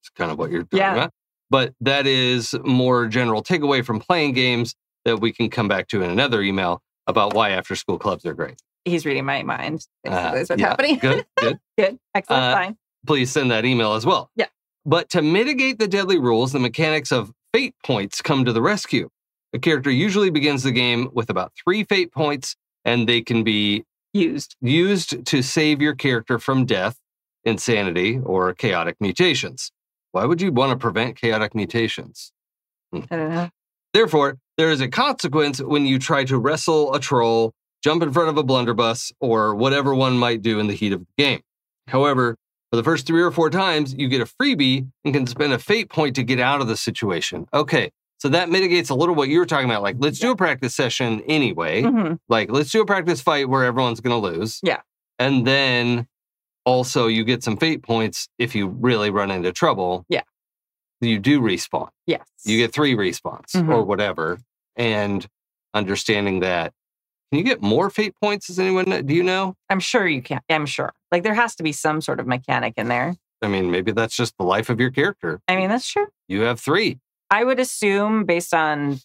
[0.00, 0.92] it's kind of what you're talking Yeah.
[0.92, 1.10] about.
[1.50, 4.74] But that is more general takeaway from playing games
[5.04, 8.34] that we can come back to in another email about why after school clubs are
[8.34, 8.60] great.
[8.84, 9.86] He's reading my mind.
[10.06, 10.98] Uh, is what's yeah, happening.
[10.98, 11.58] Good, good.
[11.78, 11.98] Good.
[12.14, 12.42] Excellent.
[12.42, 12.76] Uh, Fine.
[13.06, 14.30] Please send that email as well.
[14.36, 14.46] Yeah.
[14.84, 19.08] But to mitigate the deadly rules, the mechanics of fate points come to the rescue.
[19.52, 23.84] A character usually begins the game with about three fate points, and they can be
[24.12, 24.56] Used.
[24.60, 26.98] used to save your character from death,
[27.44, 29.70] insanity, or chaotic mutations.
[30.12, 32.32] Why would you want to prevent chaotic mutations?
[32.92, 33.50] I don't know.
[33.94, 37.52] Therefore, there is a consequence when you try to wrestle a troll,
[37.82, 41.00] jump in front of a blunderbuss, or whatever one might do in the heat of
[41.00, 41.40] the game.
[41.88, 42.36] However,
[42.70, 45.58] for the first three or four times, you get a freebie and can spend a
[45.58, 47.46] fate point to get out of the situation.
[47.52, 49.82] Okay, so that mitigates a little what you were talking about.
[49.82, 51.82] Like, let's do a practice session anyway.
[51.82, 52.18] Mhm.
[52.28, 54.60] Like, let's do a practice fight where everyone's going to lose.
[54.62, 54.80] Yeah.
[55.18, 56.06] And then
[56.64, 60.06] also, you get some fate points if you really run into trouble.
[60.08, 60.22] Yeah.
[61.00, 62.22] You do respawn Yes.
[62.44, 63.68] you get three respawns Mhm.
[63.74, 64.38] or whatever
[64.76, 65.26] and
[65.74, 66.72] understanding that
[67.32, 69.00] can you get more fate points does anyone know?
[69.00, 70.40] do you know I'm sure you can.
[70.50, 70.92] I'm sure.
[71.10, 73.16] Like there has to be some sort of mechanic in there.
[73.40, 76.06] i mean maybe that's just the life of your character I mean, that's true.
[76.28, 76.98] you have three
[77.30, 79.00] I would assume, based on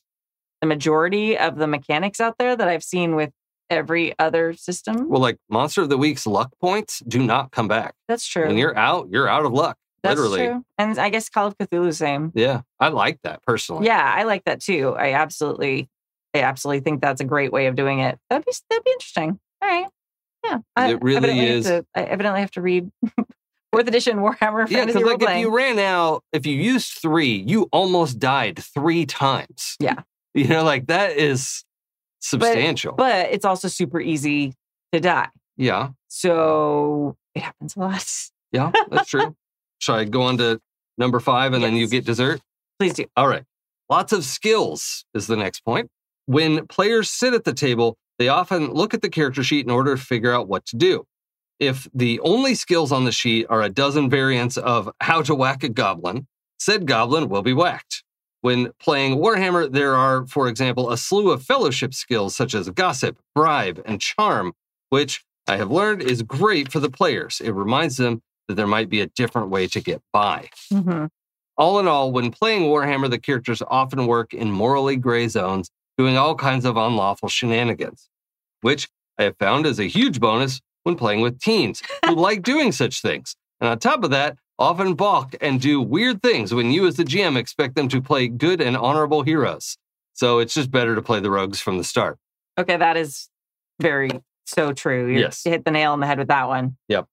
[0.59, 3.31] the majority of the mechanics out there that I've seen with
[3.69, 7.93] every other system, well like monster of the week's luck points do not come back
[8.09, 8.47] that's true.
[8.47, 10.63] when you're out you're out of luck that's literally true.
[10.77, 12.31] And I guess Call of Cthulhu, same.
[12.35, 14.95] yeah i like that personally Yeah, I like that too.
[14.97, 15.89] I absolutely,
[16.33, 18.17] I absolutely think that's a great way of doing it.
[18.29, 19.39] That'd be that'd be interesting.
[19.61, 19.87] All right.
[20.45, 21.65] Yeah, I It really is.
[21.65, 22.89] To, I evidently have to read
[23.73, 27.67] fourth edition Warhammer yeah because like if you ran out if you used three you
[27.73, 30.01] almost died three times Yeah.
[30.33, 31.65] you know like that is
[32.21, 34.53] substantial but it's also super easy
[34.93, 35.27] to die.
[35.57, 38.05] yeah So it happens a lot.
[38.53, 39.35] yeah that's true
[39.79, 40.61] shall i go on to
[40.97, 42.39] number five and then you get dessert
[42.79, 43.05] Please do.
[43.17, 43.43] All right.
[43.89, 45.89] Lots of skills is the next point.
[46.27, 49.95] When players sit at the table, they often look at the character sheet in order
[49.95, 51.05] to figure out what to do.
[51.59, 55.63] If the only skills on the sheet are a dozen variants of how to whack
[55.63, 56.27] a goblin,
[56.59, 58.03] said goblin will be whacked.
[58.41, 63.17] When playing Warhammer, there are, for example, a slew of fellowship skills such as gossip,
[63.33, 64.53] bribe, and charm,
[64.89, 67.41] which I have learned is great for the players.
[67.43, 70.49] It reminds them that there might be a different way to get by.
[70.71, 71.09] Mhm.
[71.57, 76.17] All in all, when playing Warhammer, the characters often work in morally gray zones, doing
[76.17, 78.09] all kinds of unlawful shenanigans,
[78.61, 78.87] which
[79.17, 83.01] I have found is a huge bonus when playing with teens who like doing such
[83.01, 83.35] things.
[83.59, 87.03] And on top of that, often balk and do weird things when you, as the
[87.03, 89.77] GM, expect them to play good and honorable heroes.
[90.13, 92.17] So it's just better to play the rogues from the start.
[92.57, 93.29] Okay, that is
[93.79, 94.09] very
[94.45, 95.07] so true.
[95.11, 95.43] You Yes.
[95.43, 96.77] hit the nail on the head with that one.
[96.87, 97.05] Yep.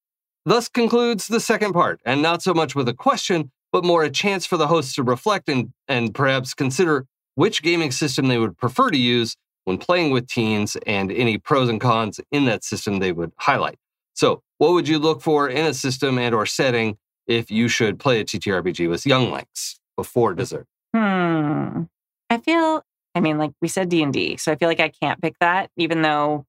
[0.46, 4.10] Thus concludes the second part, and not so much with a question, but more a
[4.10, 8.56] chance for the hosts to reflect and, and perhaps consider which gaming system they would
[8.56, 12.98] prefer to use when playing with teens and any pros and cons in that system
[12.98, 13.78] they would highlight.
[14.14, 17.98] So, what would you look for in a system and or setting if you should
[17.98, 20.66] play a TTRPG with younglings before dessert?
[20.94, 21.84] Hmm.
[22.30, 22.82] I feel.
[23.16, 24.36] I mean, like we said, D and D.
[24.36, 26.46] So I feel like I can't pick that, even though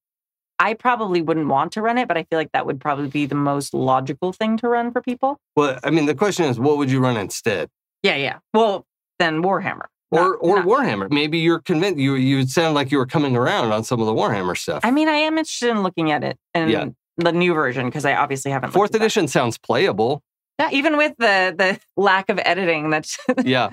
[0.57, 2.07] I probably wouldn't want to run it.
[2.07, 5.01] But I feel like that would probably be the most logical thing to run for
[5.01, 5.39] people.
[5.55, 7.69] Well, I mean, the question is, what would you run instead?
[8.03, 8.39] Yeah, yeah.
[8.53, 8.85] Well,
[9.19, 9.85] then Warhammer.
[10.11, 11.11] Or, or not- Warhammer.
[11.11, 11.97] Maybe you're convinced.
[11.99, 14.81] You you sound like you were coming around on some of the Warhammer stuff.
[14.83, 16.85] I mean, I am interested in looking at it and Yeah.
[17.17, 18.71] the new version because I obviously haven't.
[18.71, 20.21] Fourth edition sounds playable.
[20.59, 23.17] Yeah, even with the the lack of editing, that's.
[23.43, 23.69] Yeah.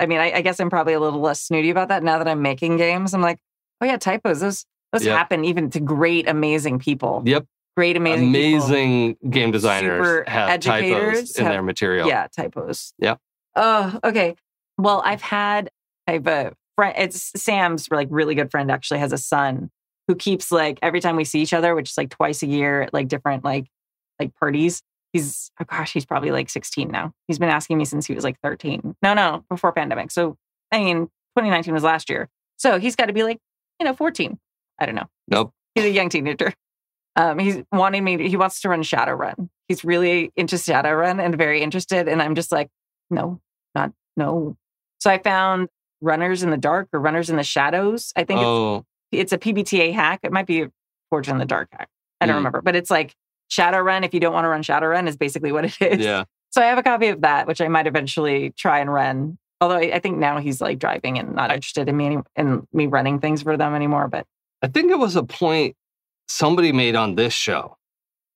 [0.00, 2.26] I mean, I, I guess I'm probably a little less snooty about that now that
[2.26, 3.14] I'm making games.
[3.14, 3.38] I'm like,
[3.80, 4.40] oh yeah, typos.
[4.40, 5.16] Those those Yeah.
[5.16, 7.22] happen even to great, amazing people.
[7.26, 7.46] Yep.
[7.76, 8.64] Great, amazing, people.
[8.66, 12.08] Amazing game designers Super have typos educators in have- their material.
[12.08, 12.92] Yeah, typos.
[12.98, 13.18] Yep.
[13.56, 14.34] Oh, okay.
[14.78, 15.70] Well, I've had
[16.06, 16.94] I've a friend.
[16.98, 18.70] It's Sam's like really good friend.
[18.70, 19.70] Actually, has a son
[20.08, 22.82] who keeps like every time we see each other, which is like twice a year
[22.82, 23.66] at like different like
[24.18, 24.82] like parties.
[25.12, 27.12] He's oh gosh, he's probably like 16 now.
[27.28, 28.96] He's been asking me since he was like 13.
[29.02, 30.10] No, no, before pandemic.
[30.10, 30.36] So
[30.72, 31.06] I mean,
[31.36, 32.28] 2019 was last year.
[32.56, 33.38] So he's got to be like
[33.80, 34.38] you know 14.
[34.78, 35.08] I don't know.
[35.28, 35.52] Nope.
[35.74, 36.52] He's a young teenager.
[37.16, 38.16] Um, he's wanting me.
[38.16, 39.48] To, he wants to run Shadowrun.
[39.68, 42.08] He's really into Shadowrun and very interested.
[42.08, 42.68] And I'm just like,
[43.10, 43.40] no,
[43.74, 44.56] not no.
[45.04, 45.68] So I found
[46.00, 48.10] Runners in the Dark or Runners in the Shadows.
[48.16, 50.20] I think Oh, it's, it's a PBTA hack.
[50.22, 50.70] It might be a
[51.10, 51.88] Forged in the Dark hack.
[52.22, 52.38] I don't Mm.
[52.38, 53.14] remember, but it's like
[53.50, 54.02] Shadowrun.
[54.06, 55.98] If you don't want to run Shadowrun, is basically what it is.
[55.98, 56.24] yeah.
[56.52, 59.36] So I have a copy of that, which I might eventually try and run.
[59.60, 62.66] Although I, I think now he's like driving and not interested in me any, in
[62.72, 64.08] me running things for them anymore.
[64.08, 64.24] But
[64.62, 65.76] I think it was a point
[66.28, 67.76] somebody made on this show,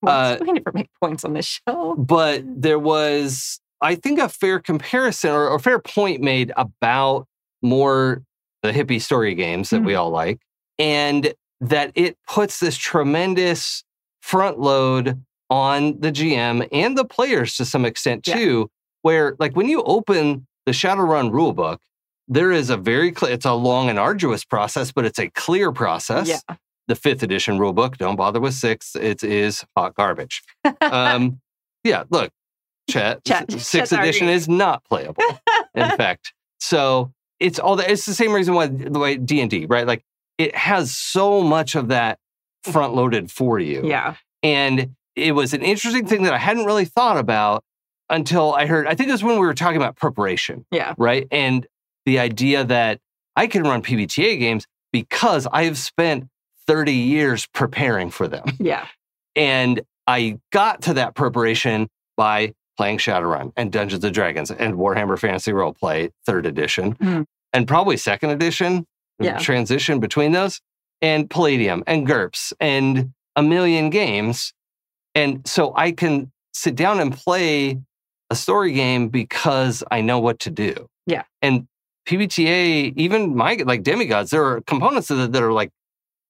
[0.07, 1.95] Uh, we never make points on this show.
[1.97, 7.27] but there was, I think, a fair comparison or a fair point made about
[7.63, 8.23] more
[8.63, 10.01] the hippie story games that we Mm-hmm.
[10.01, 10.41] all like,
[10.79, 13.83] and that it puts this tremendous
[14.21, 18.35] front load on the GM and the players to some extent Yeah.
[18.35, 18.71] too.
[19.03, 21.79] Where, like, when you open the Shadowrun rulebook,
[22.27, 25.73] there is a very clear, it's a long and arduous process, but it's a clear
[25.73, 26.29] process.
[26.29, 26.57] Yeah.
[26.89, 30.43] The fifth edition rulebook, don't bother with sixth, it is hot garbage.
[30.81, 31.41] um,
[31.85, 32.31] yeah, look,
[32.89, 35.23] chat, Chat- sixth edition is not playable,
[35.75, 36.33] in fact.
[36.61, 39.87] So it's all that, it's the same reason why the way D&D, right?
[39.87, 40.05] Like,
[40.39, 42.19] it has so much of that
[42.63, 43.83] front loaded for you.
[43.85, 44.15] Yeah.
[44.43, 47.65] And it was an interesting thing that I hadn't really thought about
[48.11, 50.95] until I heard, I think it was when we were talking about preparation, Yeah.
[50.97, 51.27] right?
[51.31, 51.67] And
[52.07, 53.01] the idea that
[53.37, 56.29] I can run PBTA games because I have spent
[56.67, 58.45] 30 years preparing for them.
[58.59, 58.87] Yeah.
[59.37, 65.19] And I got to that preparation by playing Shadowrun and Dungeons and Dragons and Warhammer
[65.19, 67.27] Fantasy Roleplay, third edition, Mhm.
[67.53, 68.87] and probably second edition,
[69.21, 69.37] Yeah.
[69.39, 70.61] transition between those,
[71.03, 74.53] and Palladium and GURPS and a million games.
[75.15, 77.81] And so I can sit down and play
[78.31, 80.89] a story game because I know what to do.
[81.07, 81.25] Yeah.
[81.43, 81.67] And
[82.07, 85.71] PBTA, even my like demigods, there are components of it that are like,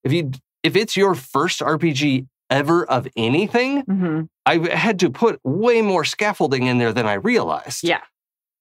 [0.03, 0.30] if you
[0.62, 6.05] if it's your first RPG ever of anything, hmm I had to put way more
[6.05, 7.84] scaffolding in there than I realized.
[7.84, 8.01] Yeah.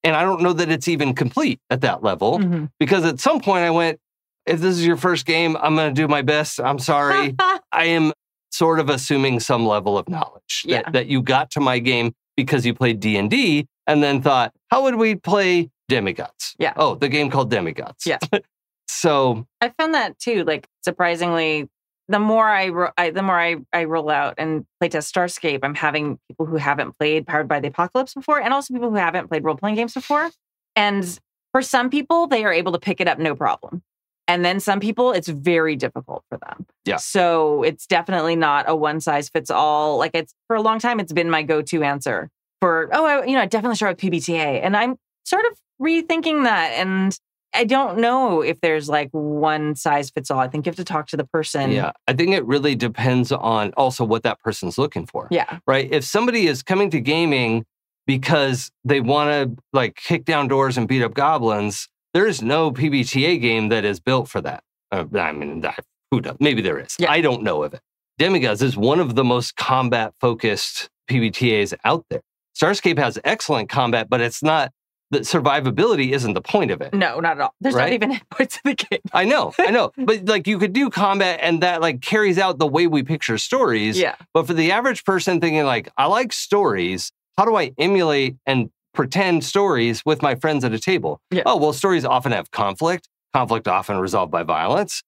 [0.04, 2.70] And I don't know that it's even complete at that level Mhm.
[2.80, 4.00] because at some point I went,
[4.46, 6.60] if this is your first game, I'm going to do my best.
[6.60, 7.36] I'm sorry.
[7.72, 8.12] I am
[8.52, 10.82] sort of assuming some level of knowledge Yeah.
[10.84, 14.84] that, that you got to my game because you played D&D and then thought, how
[14.84, 16.56] would we play Demigods?
[16.60, 16.74] Yeah.
[16.76, 18.06] Oh, the game called Demigods.
[18.06, 18.20] Yeah.
[18.90, 20.44] so, I found that too.
[20.44, 21.70] Like surprisingly,
[22.08, 25.76] the more I, ro- I the more I, I roll out and playtest Starscape, I'm
[25.76, 29.28] having people who haven't played Powered by the Apocalypse before, and also people who haven't
[29.28, 30.30] played role playing games before.
[30.76, 31.20] And
[31.52, 33.82] for some people, they are able to pick it up no problem.
[34.28, 36.66] And then some people, it's very difficult for them.
[36.86, 36.98] Yeah.
[36.98, 39.98] So it's definitely not a one size fits all.
[39.98, 42.30] Like it's for a long time, it's been my go to answer
[42.62, 44.62] for, oh, I, you know, I definitely start with PBTA.
[44.64, 46.72] And I'm sort of rethinking that.
[46.72, 47.18] And
[47.54, 50.40] I don't know if there's like one size fits all.
[50.40, 51.72] I think you have to talk to the person.
[51.72, 55.28] yeah, I think it really depends on also what that person's looking for.
[55.32, 55.60] Yeah.
[55.66, 55.90] right?
[55.92, 57.66] If somebody is coming to gaming
[58.06, 62.72] because they want to like kick down doors and beat up goblins, there is no
[62.72, 64.64] PBTA game that is built for that.
[64.92, 65.64] Uh, I mean,
[66.12, 66.38] who knows?
[66.40, 66.96] Maybe there is.
[67.00, 67.12] Yeah.
[67.12, 67.82] I don't know of it.
[68.18, 72.22] Demigods is one of the most combat focused PBTAs out there.
[72.60, 74.72] Starscape has excellent combat, but it's not
[75.12, 76.94] the survivability isn't the point of it.
[76.94, 77.54] No, not at all.
[77.62, 77.84] There's Right?
[77.86, 79.00] not even hit points in the game.
[79.14, 82.60] I know, I know, but like you could do combat and that like carries out
[82.60, 83.98] the way we picture stories.
[83.98, 84.16] Yeah.
[84.34, 88.70] But for the average person thinking like, I like stories, how do I emulate and
[88.94, 91.22] pretend stories with my friends at a table?
[91.32, 91.44] Yeah.
[91.46, 95.04] Oh, well, stories often have conflict, conflict often resolved by violence.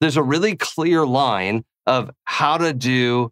[0.00, 3.30] There's a really clear line of how to do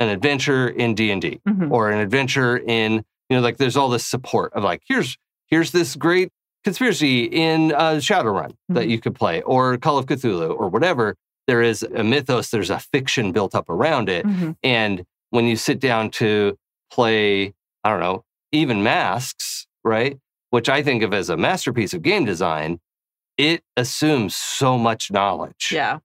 [0.00, 1.70] an adventure in D&D Mhm.
[1.70, 2.94] or an adventure in,
[3.28, 5.16] you know, like there's all this support of like, here's
[5.48, 6.30] here's this great
[6.64, 8.90] conspiracy in uh, Shadowrun that Mhm.
[8.90, 11.14] you could play, or Call of Cthulhu, or whatever.
[11.46, 14.26] There is a mythos, there's a fiction built up around it.
[14.26, 14.56] Mhm.
[14.62, 16.56] And when you sit down to
[16.90, 20.18] play, I don't know, even masks, right?
[20.50, 22.80] Which I think of as a masterpiece of game design,
[23.36, 25.70] it assumes so much knowledge.
[25.72, 25.98] Yeah.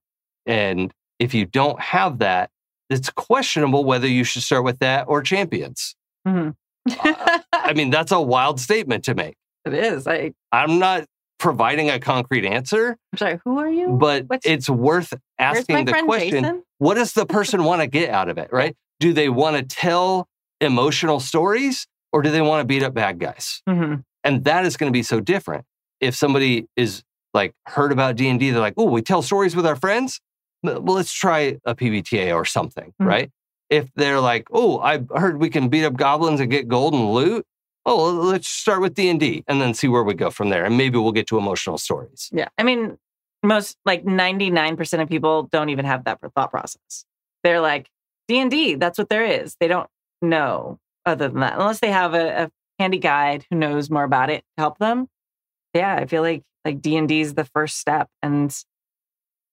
[0.46, 2.50] And if you don't have that,
[2.90, 5.96] it's questionable whether you should start with that or champions.
[6.26, 6.54] Mhm.
[6.88, 9.36] I mean, that's a wild statement to make.
[9.64, 10.06] it is.
[10.06, 11.04] I, I'm not
[11.38, 13.40] providing a concrete answer, I'm sorry.
[13.44, 13.88] Who are you?
[13.88, 16.62] but What's- it's worth asking the question Jason?
[16.78, 18.74] what does the person want to get out of it, right?
[19.00, 20.28] Do they want to tell
[20.60, 23.60] emotional stories or do they want to beat up bad guys?
[23.68, 24.04] Mhm.
[24.22, 25.64] And that is going to be so different.
[26.00, 27.02] If somebody is
[27.34, 30.20] like heard about D&D, they're like, oh, we tell stories with our friends?
[30.62, 33.06] Well, let's try a PBTA or something, Mhm.
[33.06, 33.30] right?
[33.70, 37.12] If they're like, oh, I heard we can beat up goblins and get gold and
[37.12, 37.46] loot.
[37.86, 40.64] Oh, let's start with D&D and then see where we go from there.
[40.64, 42.30] And maybe we'll get to emotional stories.
[42.32, 42.48] Yeah.
[42.56, 42.96] I mean,
[43.42, 47.04] most like 99% of people don't even have that thought process.
[47.42, 47.90] They're like,
[48.28, 49.56] D&D, that's what there is.
[49.60, 49.88] They don't
[50.22, 54.30] know other than that, unless they have a, a handy guide who knows more about
[54.30, 55.08] it to help them.
[55.74, 58.08] Yeah, I feel like like D&D is the first step.
[58.22, 58.54] And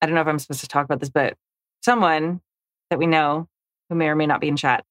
[0.01, 1.35] I don't know if I'm supposed to talk about this, but
[1.81, 2.41] someone
[2.89, 3.47] that we know
[3.91, 4.83] who may or may not be in chat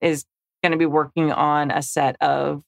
[0.00, 0.24] is
[0.62, 2.62] going to be working on a set of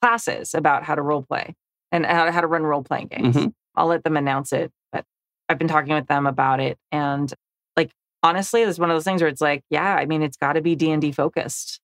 [0.00, 1.54] classes about how to role play
[1.90, 3.36] and how, how to run role playing games.
[3.36, 3.52] Mhm.
[3.74, 5.04] I'll let them announce it, but
[5.48, 6.78] I've been talking with them about it.
[6.92, 7.32] And
[7.76, 7.90] like,
[8.22, 10.60] honestly, it's one of those things where it's like, yeah, I mean, it's got to
[10.60, 11.80] be D&D focused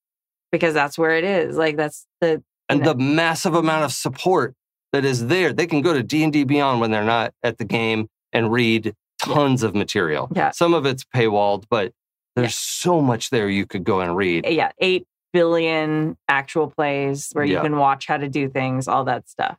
[0.53, 1.57] because that's where it is.
[1.57, 2.93] Like, that's the, And know.
[2.93, 4.55] the massive amount of support
[4.93, 5.53] that is there.
[5.53, 9.65] They can go to D&D Beyond when they're not at the game and read tons
[9.65, 10.29] of material.
[10.33, 10.53] Yeah.
[10.53, 11.93] Some of it's paywalled, but
[12.37, 12.91] there's Yeah.
[12.91, 14.47] so much there you could go and read.
[14.47, 17.63] Eh, yeah, 8 billion actual plays where you Yeah.
[17.63, 19.57] can watch how to do things, all that stuff.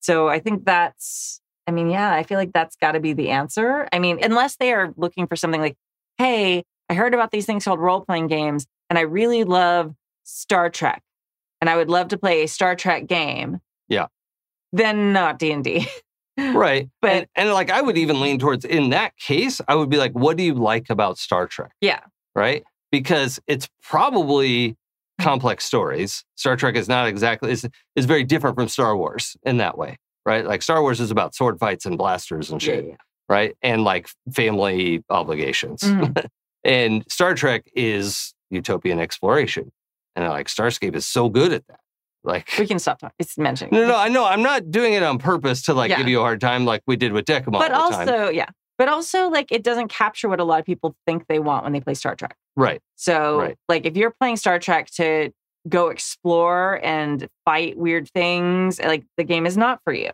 [0.00, 3.30] So I think that's, I mean, yeah, I feel like that's got to be the
[3.30, 3.88] answer.
[3.92, 5.76] I mean, unless they are looking for something like,
[6.18, 9.94] hey, I heard about these things called role playing games, and I really love
[10.24, 11.02] Star Trek,
[11.60, 13.60] and I would love to play a Star Trek game.
[13.88, 14.06] Yeah.
[14.72, 15.86] Then not D and D.
[16.38, 16.88] Right.
[17.00, 19.96] But- and, and like I would even lean towards in that case, I would be
[19.96, 21.72] like, what do you like about Star Trek?
[21.80, 22.00] Yeah.
[22.34, 22.64] Right?
[22.92, 24.76] Because it's probably
[25.20, 26.24] complex stories.
[26.34, 29.98] Star Trek is not exactly is is very different from Star Wars in that way.
[30.26, 30.44] Right?
[30.44, 32.84] Like Star Wars is about sword fights and blasters and shit.
[32.86, 32.94] yeah.
[33.28, 33.56] right?
[33.62, 35.80] And like family obligations.
[35.82, 36.26] Mhm.
[36.64, 39.72] and Star Trek is utopian exploration.
[40.14, 41.80] And like Starscape is so good at that.
[42.26, 43.14] Like, We can stop talking.
[43.18, 43.72] It's mentioning.
[43.72, 44.24] no, no, I know.
[44.24, 45.98] I'm not doing it on purpose to like Yeah.
[45.98, 48.08] give you a hard time like we did with Decimon but all the time.
[48.08, 48.46] also, yeah.
[48.78, 51.72] But also, like, it doesn't capture what a lot of people think they want when
[51.72, 52.36] they play Star Trek.
[52.56, 52.80] Right.
[52.96, 53.56] So, Right.
[53.70, 55.30] like, if you're playing Star Trek to
[55.66, 60.10] go explore and fight weird things, eh, like, the game is not for you.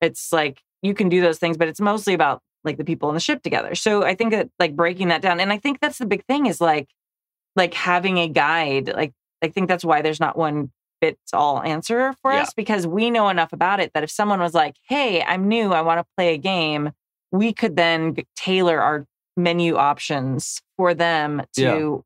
[0.00, 3.14] It's like you can do those things, but it's mostly about like the people on
[3.14, 3.74] the ship together.
[3.74, 6.46] So, I think that like breaking that down, and I think that's the big thing
[6.46, 6.88] is like,
[7.54, 8.88] like having a guide.
[8.94, 9.12] Like,
[9.42, 10.70] I think that's why there's not one
[11.06, 12.42] fits all answer for Yeah.
[12.42, 15.72] us because we know enough about it that if someone was like, "Hey, I'm new,
[15.72, 16.90] I want to play a game,"
[17.32, 21.98] we could then tailor our menu options for them to Yeah.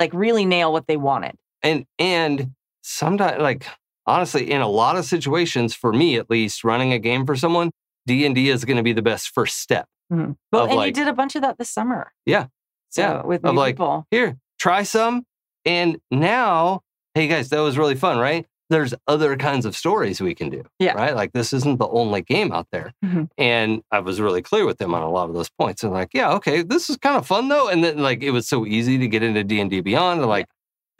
[0.00, 1.36] like really nail what they wanted.
[1.62, 2.52] And and
[2.82, 3.66] sometimes like
[4.06, 7.70] honestly, in a lot of situations, for me at least, running a game for someone,
[8.06, 9.86] D and D is going to be the best first step.
[10.12, 10.36] Mhm.
[10.52, 12.12] Well, and you did a bunch of that this summer.
[12.24, 12.46] Yeah.
[12.90, 13.22] So Yeah.
[13.22, 14.06] with new like, people.
[14.12, 15.24] Here, try some.
[15.64, 16.82] And now,
[17.16, 18.44] hey guys, that was really fun, right?
[18.68, 20.64] There's other kinds of stories we can do.
[20.78, 20.92] Yeah.
[20.92, 21.16] Right.
[21.16, 22.92] Like this isn't the only game out there.
[23.02, 23.30] Mhm.
[23.38, 25.82] And I was really clear with them on a lot of those points.
[25.82, 27.68] And like, yeah, okay, this is kind of fun though.
[27.68, 30.20] And then like it was so easy to get into D and D Beyond.
[30.20, 30.44] And like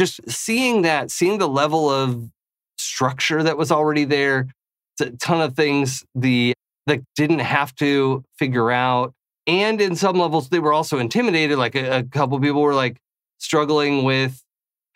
[0.00, 2.30] just seeing that, seeing the level of
[2.78, 4.48] structure that was already there,
[5.02, 6.54] a ton of things the
[6.86, 9.12] that didn't have to figure out.
[9.46, 11.58] And in some levels, they were also intimidated.
[11.58, 12.96] Like a, a couple people were like
[13.38, 14.42] struggling with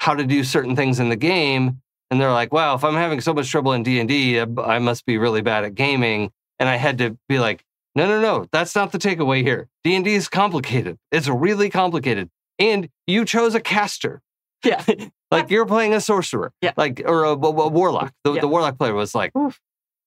[0.00, 1.80] how to do certain things in the game,
[2.10, 4.46] and they're like, "Wow, if I'm having so much trouble in D and D, uh,
[4.64, 8.20] I must be really bad at gaming." And I had to be like, "No, no,
[8.20, 9.68] no, that's not the takeaway here.
[9.84, 10.98] D and D is complicated.
[11.12, 12.28] It's really complicated,
[12.58, 14.20] and you chose a caster."
[14.64, 14.84] Yeah.
[15.30, 16.72] like you're playing a sorcerer, Yeah.
[16.76, 18.12] like or a, a- a warlock.
[18.24, 18.40] The, Yeah.
[18.42, 19.32] the warlock player was like,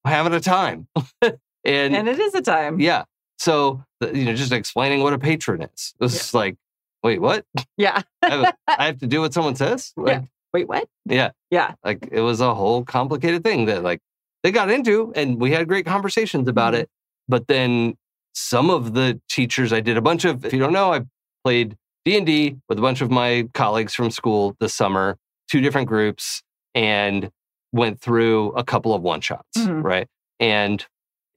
[0.06, 0.88] having a time.
[1.24, 2.80] and, And it is a time.
[2.80, 3.06] yeah.
[3.40, 3.84] So,
[4.14, 5.94] you know, just explaining what a patron is.
[6.00, 6.56] This is like,
[7.04, 7.46] wait, what?
[7.78, 8.02] Yeah.
[8.22, 9.92] I have, I have to do what someone says?
[9.98, 10.28] Like, Yeah.
[10.54, 10.88] Wait, what?
[11.06, 11.32] yeah.
[11.50, 11.74] Yeah.
[11.84, 14.00] Like it was a whole complicated thing that like
[14.44, 16.80] they got into and we had great conversations about Mhm.
[16.82, 16.90] it.
[17.28, 17.96] But then
[18.36, 21.02] some of the teachers I did a bunch of, if you don't know, I
[21.44, 21.76] played
[22.06, 25.18] D&D with a bunch of my colleagues from school this summer,
[25.50, 26.44] two different groups
[26.76, 27.32] and
[27.72, 29.84] went through a couple of one shots, Mhm.
[29.84, 30.08] right?
[30.40, 30.86] And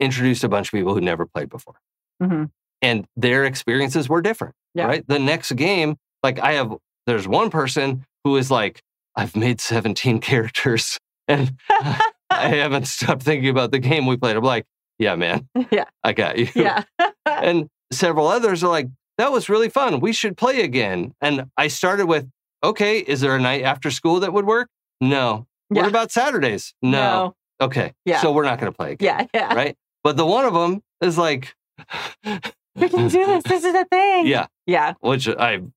[0.00, 1.76] introduced a bunch of people who never played before.
[2.22, 2.50] Mhm.
[2.82, 4.86] And their experiences were different, Yeah.
[4.86, 5.04] right?
[5.06, 6.74] The next game, like I have,
[7.06, 8.82] there's one person who is like,
[9.14, 10.98] I've made 17 characters
[11.28, 12.00] and I
[12.30, 14.36] haven't stopped thinking about the game we played.
[14.36, 14.64] I'm like,
[14.98, 15.48] yeah, man.
[15.70, 15.84] Yeah.
[16.04, 16.48] I got you.
[16.54, 16.84] Yeah.
[17.26, 20.00] and several others are like, that was really fun.
[20.00, 21.14] We should play again.
[21.20, 22.28] And I started with,
[22.62, 24.68] okay, is there a night after school that would work?
[25.00, 25.46] No.
[25.70, 25.82] Yeah.
[25.82, 26.74] What about Saturdays?
[26.82, 27.34] No.
[27.60, 27.92] Okay.
[28.04, 28.20] Yeah.
[28.20, 29.28] So we're not going to play again.
[29.32, 29.40] Yeah.
[29.48, 29.54] Yeah.
[29.54, 29.76] Right.
[30.04, 31.54] But the one of them is like,
[32.76, 33.42] We can do this.
[33.44, 34.26] This is a thing.
[34.26, 34.46] Yeah.
[34.66, 34.94] Yeah.
[35.00, 35.72] Which I'm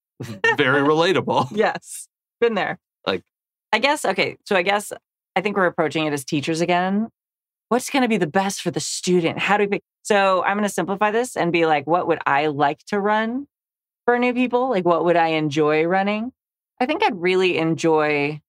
[0.58, 1.50] very relatable.
[1.56, 2.08] Yes.
[2.42, 2.80] Been there.
[3.08, 3.24] Like-
[3.72, 4.38] I guess, okay.
[4.46, 4.92] So I guess
[5.36, 7.10] I think we're approaching it as teachers again.
[7.70, 9.38] What's going to be the best for the student?
[9.40, 9.84] How do we pick?
[10.04, 13.48] So I'm going to simplify this and be like, what would I like to run
[14.06, 14.70] for new people?
[14.70, 16.32] Like, what would I enjoy running?
[16.80, 18.42] I think I'd really enjoy,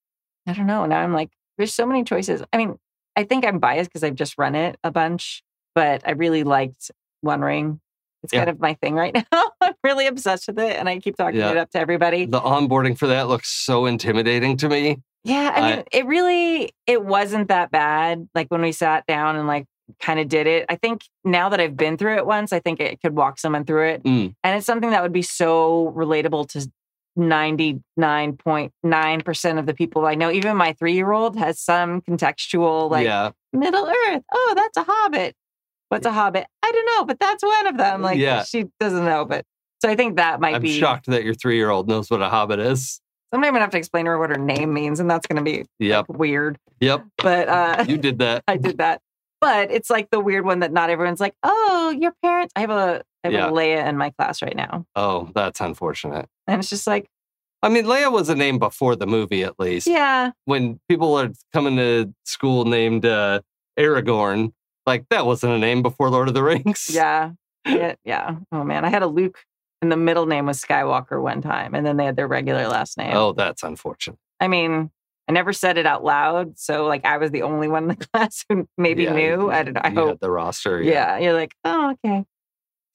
[0.47, 0.87] I don't know.
[0.87, 2.43] Now I'm like, there's so many choices.
[2.53, 2.79] I mean,
[3.15, 5.43] I think I'm biased because I've just run it a bunch,
[5.75, 6.91] but I really liked
[7.21, 7.81] One Ring.
[8.23, 8.41] It's Yeah.
[8.41, 9.51] kind of my thing right now.
[9.61, 11.51] I'm really obsessed with it and I keep talking Yeah.
[11.53, 12.27] it up to everybody.
[12.27, 14.99] The onboarding for that looks so intimidating to me.
[15.25, 18.29] Yeah, I I- mean, it really it wasn't that bad.
[18.35, 19.67] Like when we sat down and like
[20.01, 20.67] kind of did it.
[20.69, 23.65] I think now that I've been through it once, I think it could walk someone
[23.65, 24.35] through it, Mm.
[24.45, 26.71] and it's something that would be so relatable to
[27.17, 30.31] ninety nine point nine percent of the people I know.
[30.31, 33.31] Even my three year old has some contextual like yeah.
[33.53, 34.23] Middle Earth.
[34.33, 35.35] Oh, that's a hobbit.
[35.89, 36.47] What's a hobbit?
[36.71, 38.03] I don't know, but that's one of them.
[38.03, 38.45] Like Yeah.
[38.45, 39.45] she doesn't know, but
[39.83, 40.79] so I think that might I'm be.
[40.79, 43.01] shocked that your three year old knows what a hobbit is.
[43.33, 45.43] Someday I'm gonna have to explain to her what her name means, and that's gonna
[45.43, 46.07] be Yep.
[46.09, 46.59] weird.
[46.81, 47.05] Yep.
[47.19, 48.45] But uh You did that.
[48.49, 49.01] I did that.
[49.41, 52.53] But it's like the weird one that not everyone's like, oh, your parents.
[52.57, 53.49] I have a I have Yeah.
[53.49, 54.85] a Leia in my class right now.
[54.97, 56.27] Oh, that's unfortunate.
[56.47, 57.07] And it's just like,
[57.63, 59.87] I mean, Leia was a name before the movie, at least.
[59.87, 63.41] yeah, When people are coming to school named uh,
[63.79, 64.53] Aragorn,
[64.91, 66.91] like that wasn't a name before Lord of the Rings.
[66.93, 67.33] yeah,
[67.67, 68.37] yeah, yeah.
[68.53, 68.85] Oh man.
[68.85, 69.39] I had a Luke
[69.83, 72.99] and the middle name was Skywalker one time, and then they had their regular last
[72.99, 73.15] name.
[73.15, 74.19] Oh, that's unfortunate.
[74.41, 74.91] I mean,
[75.29, 76.59] I never said it out loud.
[76.59, 79.51] So like I was the only one in the class who maybe Yeah, knew.
[79.51, 79.81] I don't know.
[79.85, 80.09] I you hope.
[80.09, 80.83] had the roster.
[80.83, 81.19] Yeah.
[81.19, 82.25] You're like, oh, okay.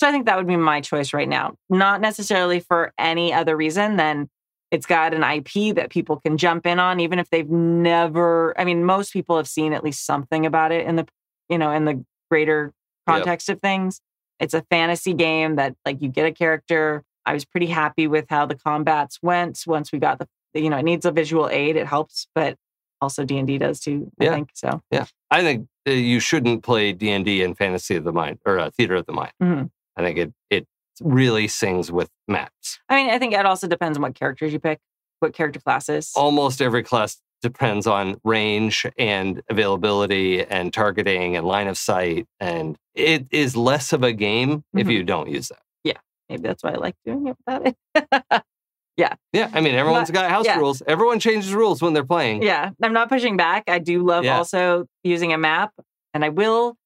[0.02, 1.56] So I think that would be my choice right now.
[1.70, 4.30] Not necessarily for any other reason than
[4.72, 8.66] it's got an IP that people can jump in on, even if they've never, I
[8.66, 11.08] mean, most people have seen at least something about it in the,
[11.50, 12.74] you know, in the greater
[13.08, 13.18] Yep.
[13.18, 14.02] context of things.
[14.40, 17.04] It's a fantasy game that like you get a character.
[17.26, 20.28] I was pretty happy with how the combats went once we got the,
[20.60, 21.76] you know, it needs a visual aid.
[21.76, 22.56] It helps, but
[23.02, 24.34] also D&D does too, I Yeah.
[24.34, 24.50] think.
[24.56, 25.06] So, Yeah.
[25.30, 28.58] I think uh, you shouldn't play D and D in Fantasy of the Mind or
[28.58, 29.32] uh, Theater of the Mind.
[29.42, 29.70] Mhm.
[29.96, 30.68] I think it it
[31.02, 32.80] really sings with maps.
[32.90, 34.80] I mean, I think it also depends on what characters you pick,
[35.20, 36.12] what character classes.
[36.16, 42.78] Almost every class depends on range and availability and targeting and line of sight, and
[42.96, 44.92] it is less of a game if Mhm.
[44.94, 45.62] you don't use that.
[45.84, 45.98] Yeah.
[46.30, 48.44] Maybe that's why I like doing it without it.
[48.98, 49.50] Yeah, Yeah.
[49.54, 50.58] I mean everyone's got house yeah.
[50.58, 50.82] rules.
[50.88, 52.42] Everyone changes rules when they're playing.
[52.44, 53.66] yeah, I'm not pushing back.
[53.68, 54.38] I do love Yeah.
[54.38, 55.74] also using a map,
[56.14, 56.78] and I will.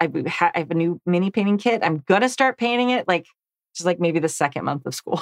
[0.00, 0.08] I
[0.54, 1.82] I have a new mini painting kit.
[1.84, 3.26] I'm gonna start painting it like
[3.74, 5.20] just like maybe the second month of school.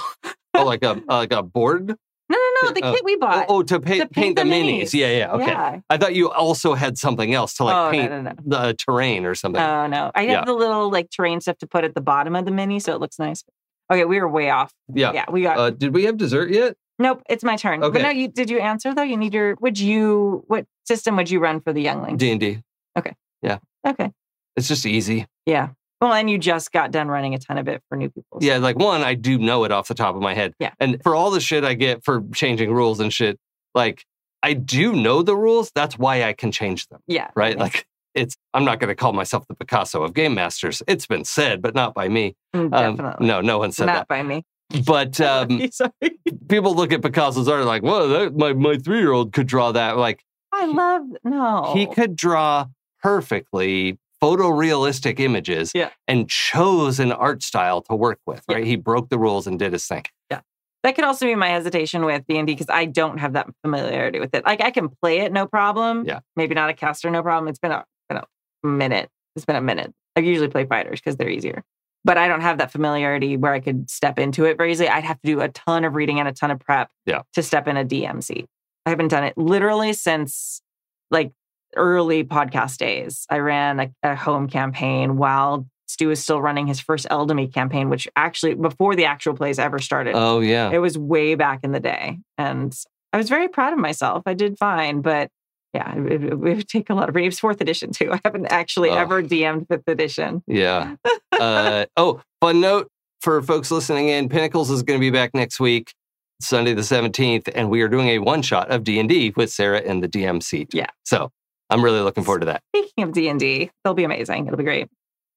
[0.55, 1.97] Oh, like a like a board.
[2.29, 3.47] No, no, no, the Oh, kit we Oh, bought.
[3.49, 4.83] oh, to paint to paint, paint the, the minis.
[4.83, 4.95] minis.
[4.95, 5.33] Yeah, yeah.
[5.33, 5.47] Okay.
[5.47, 5.81] Yeah.
[5.91, 8.37] I thought you also had something else to like oh paint no, no, no.
[8.68, 9.61] the terrain or something.
[9.62, 10.11] Oh no.
[10.14, 10.45] I have Yeah.
[10.45, 13.01] the little like terrain stuff to put at the bottom of the mini, so it
[13.01, 13.45] looks nice.
[13.93, 14.72] Okay, we were way off.
[14.93, 15.12] yeah.
[15.12, 15.59] Yeah, we got.
[15.59, 16.74] Uh, did we have dessert yet?
[16.99, 17.85] nope, it's my turn.
[17.85, 17.93] okay.
[17.93, 19.03] But no, you did you answer though?
[19.03, 19.55] You need your.
[19.61, 20.43] Would you?
[20.49, 22.18] What system would you run for the younglings?
[22.18, 22.62] D and D.
[22.99, 23.14] Okay.
[23.43, 23.59] Yeah.
[23.87, 24.11] Okay.
[24.57, 25.27] It's just easy.
[25.45, 25.68] Yeah.
[26.01, 28.40] Well, and you just got done running a ton of it for new people.
[28.40, 30.53] so- Yeah, like one, I do know it off the top of my head.
[30.61, 30.72] Yeah.
[30.78, 33.38] And for all the shit I get for changing rules and shit,
[33.74, 34.05] like
[34.42, 35.70] I do know the rules.
[35.74, 37.01] That's why I can change them.
[37.07, 37.30] Yeah.
[37.34, 37.59] Right.
[37.59, 40.82] Like it's I'm not gonna call myself the Picasso of game masters.
[40.86, 42.34] It's been said, but not by me.
[42.55, 43.26] Mm, Um, Definitely.
[43.26, 43.94] no, no one said that.
[43.94, 44.42] Not by me.
[44.86, 45.68] But um,
[46.49, 49.72] people look at Picasso's art like, well, that, my my three year old could draw
[49.72, 49.97] that.
[49.97, 50.22] Like
[50.53, 51.72] I love no.
[51.74, 52.66] he could draw
[53.03, 55.91] perfectly photorealistic images Yeah.
[56.09, 58.57] and chose an art style to work with Yeah.
[58.57, 60.41] right he broke the rules and did his thing Yeah.
[60.83, 63.49] That could also be my hesitation with D and D because I don't have that
[63.62, 64.45] familiarity with it.
[64.47, 66.05] Like I can play it, no problem.
[66.07, 66.21] Yeah.
[66.37, 67.49] Maybe not a caster, no problem.
[67.49, 69.09] It's been a, been a minute.
[69.35, 69.93] It's been a minute.
[70.14, 71.64] I usually play fighters because they're easier.
[72.05, 74.89] But I don't have that familiarity where I could step into it very easily.
[74.89, 77.23] I'd have to do a ton of reading and a ton of prep Yeah.
[77.35, 78.47] to step in a DMC.
[78.87, 80.62] I haven't done it literally since
[81.11, 81.33] like
[81.77, 83.27] early podcast days.
[83.31, 87.89] I ran a, a home campaign while Stu was still running his first Eldemy campaign,
[87.89, 90.14] which actually before the actual plays ever started.
[90.16, 90.70] Oh yeah.
[90.72, 92.18] It was way back in the day.
[92.39, 92.77] And
[93.12, 94.24] I was very proud of myself.
[94.27, 95.31] I did fine, but
[95.72, 97.27] yeah, it, it, would take a lot of reading.
[97.27, 98.12] It was fourth edition too.
[98.12, 98.97] I haven't actually Oh.
[98.97, 100.43] ever DM'd fifth edition.
[100.47, 100.97] Yeah.
[101.33, 102.89] uh, oh, fun note
[103.20, 105.93] for folks listening in: Pinnacles is going to be back next week,
[106.41, 109.51] Sunday the seventeenth, and we are doing a one shot of D and D with
[109.51, 110.72] Sarah in the DM seat.
[110.72, 110.87] Yeah.
[111.05, 111.31] So
[111.71, 112.62] I'm really looking forward to that.
[112.75, 114.47] Speaking of D&D, they'll be amazing.
[114.47, 114.89] It'll be great.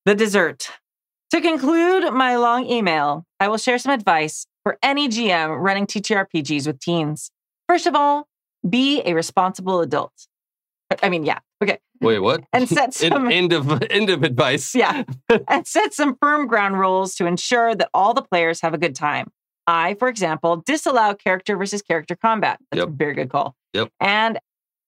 [0.06, 0.70] The dessert.
[1.32, 6.66] To conclude my long email, I will share some advice for any GM running TTRPGs
[6.68, 7.32] with teens.
[7.68, 8.28] First of all,
[8.68, 10.12] be a responsible adult.
[11.04, 11.78] I mean, yeah, okay.
[12.02, 12.44] Wait, what?
[12.52, 14.74] And set some end of end of advice.
[14.74, 15.04] yeah,
[15.48, 18.96] and set some firm ground rules to ensure that all the players have a good
[18.96, 19.32] time.
[19.68, 22.60] I, for example, disallow character versus character combat.
[22.72, 22.88] That's Yep.
[22.88, 23.56] a very good call.
[23.74, 23.90] Yep.
[24.00, 24.40] And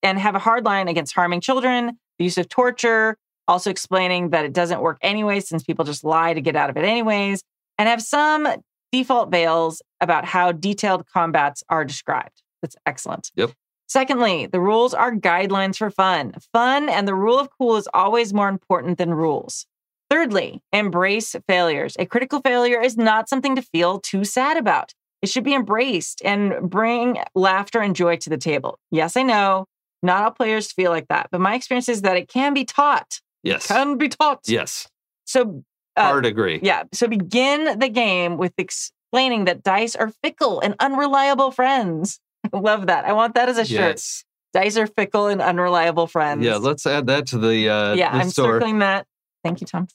[0.04, 4.46] and have a hard line against harming children, the use of torture, also explaining that
[4.46, 7.44] it doesn't work anyway since people just lie to get out of it anyways,
[7.78, 8.48] and have some
[8.92, 12.42] default veils about how detailed combats are described.
[12.62, 13.32] That's excellent.
[13.36, 13.52] Yep.
[13.88, 16.34] Secondly, the rules are guidelines for fun.
[16.54, 19.66] Fun and the rule of cool is always more important than rules.
[20.10, 21.96] Thirdly, embrace failures.
[22.00, 24.94] A critical failure is not something to feel too sad about.
[25.22, 28.80] It should be embraced and bring laughter and joy to the table.
[28.92, 29.66] Yes, I know
[30.04, 33.20] not all players feel like that, but my experience is that it can be taught.
[33.44, 33.68] Yes.
[33.68, 34.42] Can be taught.
[34.48, 34.88] Yes.
[35.26, 35.64] So,
[35.96, 36.60] uh, Hard agree.
[36.62, 36.84] yeah.
[36.94, 42.20] So begin the game with explaining that dice are fickle and unreliable friends.
[42.54, 43.06] I love that.
[43.06, 43.80] I want that as a shirt.
[43.80, 44.24] Yes.
[44.54, 46.44] Dice are fickle and unreliable friends.
[46.44, 46.58] Yeah.
[46.58, 48.56] Let's add that to the uh, yeah, the I'm store.
[48.56, 49.06] circling that.
[49.44, 49.88] Thank you, Tom.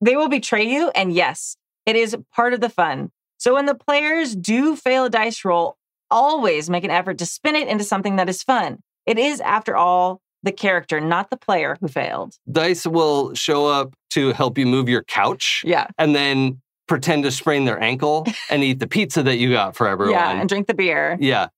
[0.00, 3.10] They will betray you, and yes, it is part of the fun.
[3.36, 5.76] So when the players do fail a dice roll,
[6.10, 8.78] always make an effort to spin it into something that is fun.
[9.06, 12.34] It is, after all, the character, not the player who failed.
[12.50, 17.30] Dice will show up to help you move your couch, Yeah, and then pretend to
[17.30, 20.14] sprain their ankle and eat the pizza that you got for everyone.
[20.14, 21.16] yeah, and drink the beer.
[21.20, 21.48] Yeah.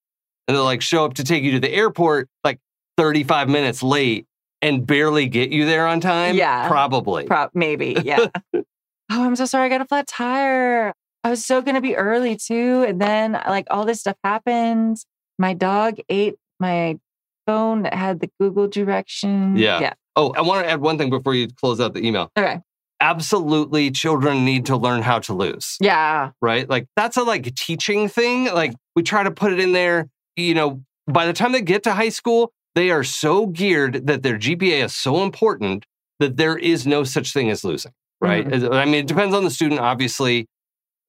[0.49, 2.59] And they'll like show up to take you to the airport like
[2.99, 4.27] 35 minutes late
[4.61, 6.35] and barely get you there on time.
[6.37, 6.69] Yeah.
[6.69, 7.25] Probably.
[7.25, 8.27] Pro- maybe, yeah.
[8.55, 8.63] oh,
[9.11, 9.67] I'm so sorry.
[9.67, 10.93] I got a flat tire.
[11.25, 12.85] I was so going to be early too.
[12.87, 14.99] And then, like, all this stuff happened.
[15.39, 16.99] My dog ate my
[17.47, 19.57] phone that had the Google direction.
[19.57, 19.81] Yeah.
[19.81, 19.93] Yeah.
[20.17, 22.31] Oh, I want to add one thing before you close out the email.
[22.37, 22.61] Okay.
[23.01, 26.31] Absolutely, children need to learn how to lose, Yeah.
[26.41, 26.69] right?
[26.71, 28.45] Like that's a like teaching thing.
[28.45, 31.83] Like we try to put it in there, you know, by the time they get
[31.85, 35.85] to high school, they are so geared that their GPA is so important
[36.21, 37.91] that there is no such thing as losing,
[38.21, 38.47] right?
[38.47, 38.73] Mm-hmm.
[38.73, 40.47] I mean, it depends on the student, obviously.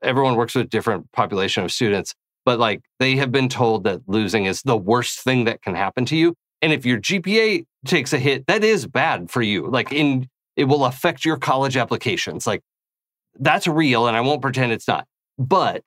[0.01, 2.15] Everyone works with a different population of students,
[2.45, 6.05] but like they have been told that losing is the worst thing that can happen
[6.05, 6.35] to you.
[6.61, 9.69] And if your GPA takes a hit, that is bad for you.
[9.69, 12.45] Like in it will affect your college applications.
[12.45, 12.61] Like
[13.39, 15.07] that's real, and I won't pretend it's not.
[15.37, 15.83] But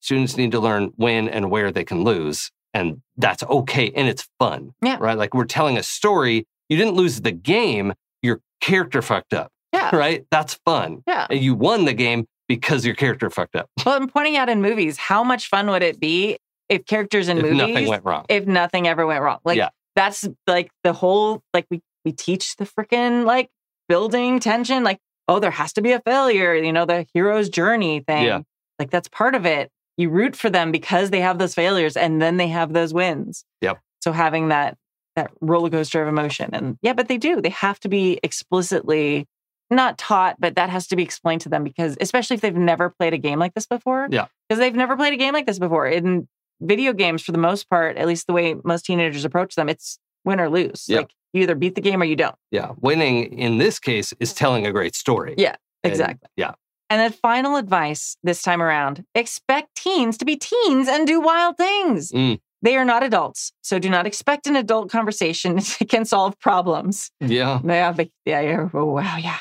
[0.00, 4.28] students need to learn when and where they can lose, and that's okay, and it's
[4.38, 4.72] fun.
[4.82, 4.96] Yeah.
[5.00, 5.18] Right.
[5.18, 6.46] Like we're telling a story.
[6.68, 7.92] You didn't lose the game.
[8.22, 9.52] Your character fucked up.
[9.72, 9.94] Yeah.
[9.94, 10.26] Right.
[10.30, 11.02] That's fun.
[11.06, 11.26] Yeah.
[11.28, 13.68] And you won the game because your character fucked up.
[13.84, 17.38] Well, I'm pointing out in movies, how much fun would it be if characters in
[17.38, 18.24] if movies, nothing went wrong.
[18.28, 19.38] if nothing ever went wrong?
[19.44, 19.68] Like, Yeah.
[19.94, 23.48] that's like the whole, like, we, we teach the freaking like
[23.88, 24.98] building tension, like,
[25.28, 28.24] oh, there has to be a failure, you know, the hero's journey thing.
[28.24, 28.40] Yeah.
[28.78, 29.70] Like, that's part of it.
[29.96, 33.44] You root for them because they have those failures and then they have those wins.
[33.62, 33.78] Yep.
[34.00, 34.76] So having that,
[35.16, 36.50] that roller coaster of emotion.
[36.52, 37.40] And yeah, but they do.
[37.40, 39.26] They have to be explicitly
[39.70, 42.90] not taught, but that has to be explained to them because, especially if they've never
[42.90, 44.08] played a game like this before.
[44.10, 44.26] Yeah.
[44.48, 45.86] Because they've never played a game like this before.
[45.86, 46.28] In
[46.60, 49.98] video games, for the most part, at least the way most teenagers approach them, it's
[50.24, 50.84] win or lose.
[50.88, 50.98] Yep.
[51.02, 52.36] Like you either beat the game or you don't.
[52.50, 52.72] yeah.
[52.80, 55.34] Winning in this case is telling a great story.
[55.36, 56.28] Yeah, And- Exactly.
[56.36, 56.52] yeah.
[56.88, 61.56] And then final advice this time around expect teens to be teens and do wild
[61.56, 62.12] things.
[62.12, 62.38] Mm.
[62.62, 63.52] They are not adults.
[63.62, 67.10] So do not expect an adult conversation can solve problems.
[67.20, 67.60] Yeah.
[67.64, 68.68] Yeah, but yeah, yeah.
[68.72, 69.38] Oh, wow, yeah.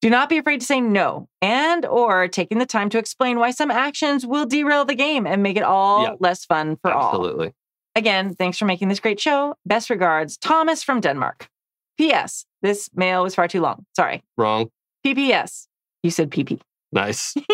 [0.00, 3.50] Do not be afraid to say no and or taking the time to explain why
[3.50, 6.14] some actions will derail the game and make it all Yeah.
[6.20, 7.08] less fun for all.
[7.10, 7.52] Absolutely.
[7.96, 9.56] Again, thanks for making this great show.
[9.66, 11.48] Best regards, Thomas from Denmark.
[11.96, 12.44] P.S.
[12.62, 13.84] This mail was far too long.
[13.96, 14.22] Sorry.
[14.36, 14.70] Wrong.
[15.02, 15.66] P.P.S.
[16.04, 16.60] You said PP.
[16.92, 17.34] Nice.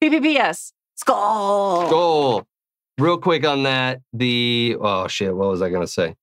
[0.00, 0.72] P.P.P.S.
[0.94, 1.90] Skull.
[1.90, 2.44] Goal.
[2.98, 4.00] Real quick on that.
[4.12, 6.14] The oh shit, what was I gonna say?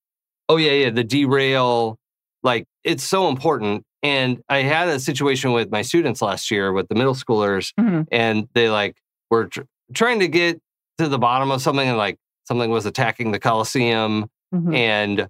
[0.48, 0.90] Oh yeah, yeah.
[0.92, 1.98] The derail,
[2.44, 6.88] like it's so important And I had a situation with my students last year with
[6.88, 8.08] the middle schoolers, Mhm.
[8.12, 8.96] and they like
[9.30, 9.62] were tr-
[9.94, 10.60] trying to get
[11.00, 12.18] to the bottom of something, and like
[12.48, 14.76] something was attacking the Coliseum, Mhm.
[14.76, 15.28] and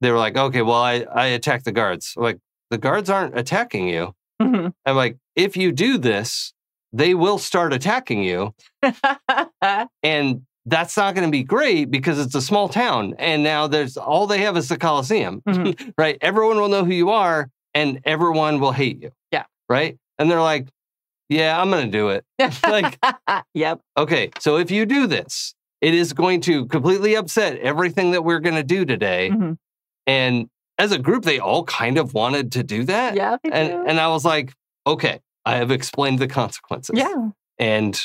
[0.00, 2.38] they were like, "Okay, well, I I attacked the guards." I'm like
[2.70, 4.14] the guards aren't attacking you.
[4.42, 4.72] Mhm.
[4.84, 6.52] I'm like, if you do this,
[6.92, 8.52] they will start attacking you,
[10.02, 13.96] and that's not going to be great because it's a small town, and now there's
[13.96, 15.92] all they have is the Coliseum, Mhm.
[15.98, 16.18] right?
[16.20, 17.48] Everyone will know who you are,
[17.78, 19.10] and everyone will hate you.
[19.32, 19.44] Yeah.
[19.68, 19.96] right.
[20.18, 20.68] And they're like,
[21.28, 22.24] "Yeah, I'm going to do it."
[22.62, 22.98] Like-
[23.54, 23.80] yep.
[23.96, 28.40] Okay, so if you do this, it is going to completely upset everything that we're
[28.40, 29.30] going to do today.
[29.32, 29.56] Mhm.
[30.06, 30.48] And
[30.78, 33.14] as a group, they all kind of wanted to do that.
[33.14, 33.36] Yeah.
[33.42, 33.54] they do.
[33.56, 34.52] And and I was like,
[34.86, 36.98] okay, I have explained the consequences.
[36.98, 37.30] yeah.
[37.58, 38.00] And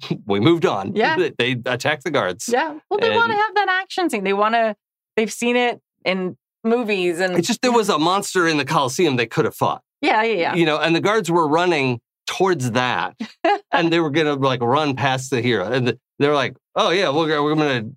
[0.26, 0.94] we moved on.
[0.96, 1.16] Yeah.
[1.16, 2.48] They- They attacked the guards.
[2.52, 2.78] Yeah.
[2.90, 4.24] Well, they want to have that action scene.
[4.24, 4.74] They want to.
[5.16, 6.36] They've seen it in
[6.66, 7.36] movies and.
[7.38, 9.82] It's just there was a monster in the Coliseum they could have fought.
[10.02, 10.22] Yeah.
[10.22, 10.34] Yeah.
[10.34, 10.54] Yeah.
[10.54, 13.16] You know, and the guards were running towards that.
[13.72, 15.70] and they were gonna like run past the hero.
[15.70, 17.90] And the, they're like, oh yeah, we're, we're gonna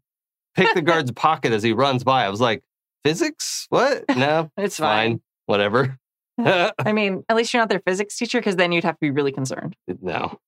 [0.55, 2.25] pick the guard's pocket as he runs by.
[2.25, 2.63] I was like,
[3.03, 3.65] physics?
[3.69, 4.05] What?
[4.15, 5.11] No, It's fine.
[5.11, 5.21] fine.
[5.47, 5.97] Whatever.
[6.37, 9.11] I mean, at least you're not their physics teacher because then you'd have to be
[9.11, 9.75] really concerned.
[10.01, 10.39] No.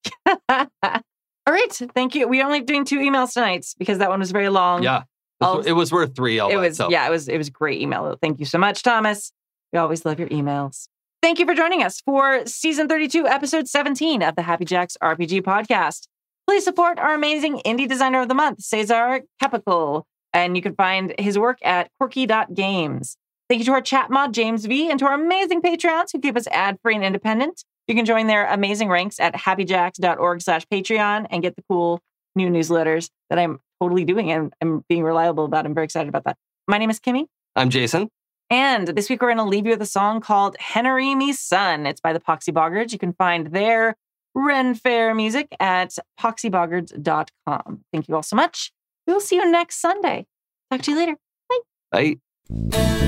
[0.47, 1.73] All right.
[1.93, 2.27] Thank you.
[2.29, 4.83] We're only doing two emails tonight because that one was very long.
[4.83, 5.03] Yeah.
[5.41, 6.91] It was worth three all it was itself.
[6.91, 9.31] yeah it was it was great email thank you so much thomas.
[9.73, 10.87] We always love your emails.
[11.21, 15.41] Thank you for joining us for season 32 episode 17 of the happy jacks rpg
[15.41, 16.07] podcast.
[16.47, 20.03] Please support our amazing indie designer of the month Cezar Capacle
[20.33, 23.17] and you can find his work at quirky.games
[23.49, 26.37] thank you to our chat mod james v and to our amazing patreons who keep
[26.37, 27.63] us ad-free and independent.
[27.87, 31.99] You can join their amazing ranks at happyjacks.org slash patreon and get the cool
[32.35, 36.23] new newsletters that i'm totally doing and i'm being reliable about i'm very excited about
[36.23, 36.37] that
[36.67, 38.09] my name is Kimi I'm Jason.
[38.49, 41.85] and this week we're going to leave you with a song called Henry Me Son.
[41.85, 42.93] It's by the Poxy Boggards.
[42.93, 43.95] You can find their
[44.35, 47.83] Ren Fair music at poxyboggards.com.
[47.91, 48.71] Thank you all so much.
[49.05, 50.25] We will see you next Sunday.
[50.69, 51.15] Talk to you later.
[51.49, 51.59] Bye.
[51.91, 52.15] Bye.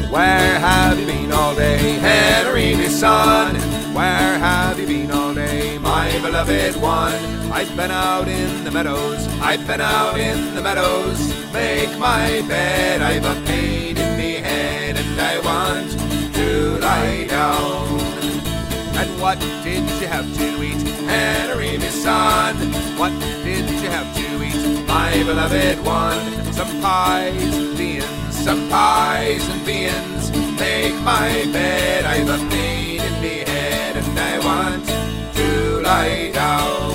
[0.10, 3.56] Where have you been all day, Henry, my son?
[3.94, 5.23] Where have you been all day, my
[6.24, 7.52] beloved one?
[7.52, 11.20] I've been out in the meadows, I've been out in the meadows.
[11.52, 15.92] Make my bed, I've a pain in me head, and I want
[16.36, 18.00] to lie down.
[18.96, 20.82] And what did you have to eat,
[21.12, 22.56] Henry, my son?
[22.98, 23.12] What
[23.44, 26.54] did you have to eat, my beloved one?
[26.54, 30.32] Some pies and beans, some pies and beans.
[30.58, 35.03] Make my bed, I've a pain in me head, and I want to
[36.32, 36.92] down.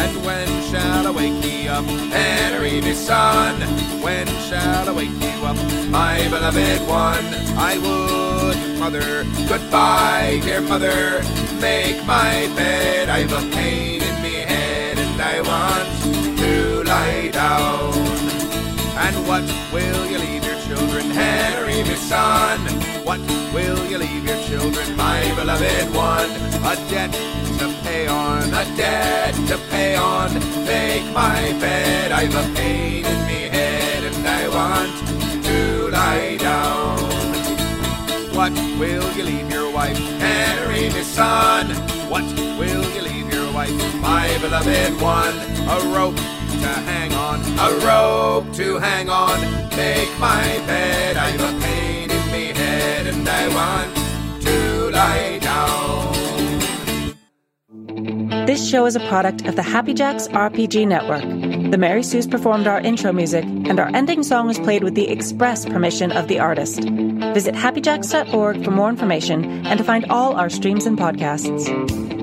[0.00, 3.60] And when shall I wake ye up, Henry, my son?
[4.00, 5.56] When shall I wake you up,
[5.90, 7.26] my beloved one?
[7.58, 11.20] I would, mother, goodbye, dear mother.
[11.60, 17.92] Make my bed, I've a pain in me head, and I want to lie down.
[19.04, 20.49] And what will you leave
[21.12, 22.60] Henry, my son?
[23.04, 23.20] What
[23.52, 26.30] will you leave your children, my beloved one?
[26.64, 27.12] A debt
[27.58, 30.32] to pay on, a debt to pay on.
[30.64, 36.98] Make my bed, I've a pain in me head, and I want to lie down.
[38.34, 41.66] What will you leave your wife, Henry, my son?
[42.08, 42.24] What
[42.58, 45.34] will you leave your wife, my beloved one?
[45.68, 46.18] A rope
[46.60, 49.40] to hang on, a rope to hang on.
[49.76, 56.10] Make my bed, I've a pain in me head, and I want to lie down.
[58.46, 61.22] This show is a product of the Happy Jacks RPG Network.
[61.70, 65.08] The Mary Sue's performed our intro music, and our ending song was played with the
[65.08, 66.80] express permission of the artist.
[66.80, 72.19] Visit happyjacks.org for more information and to find all our streams and podcasts.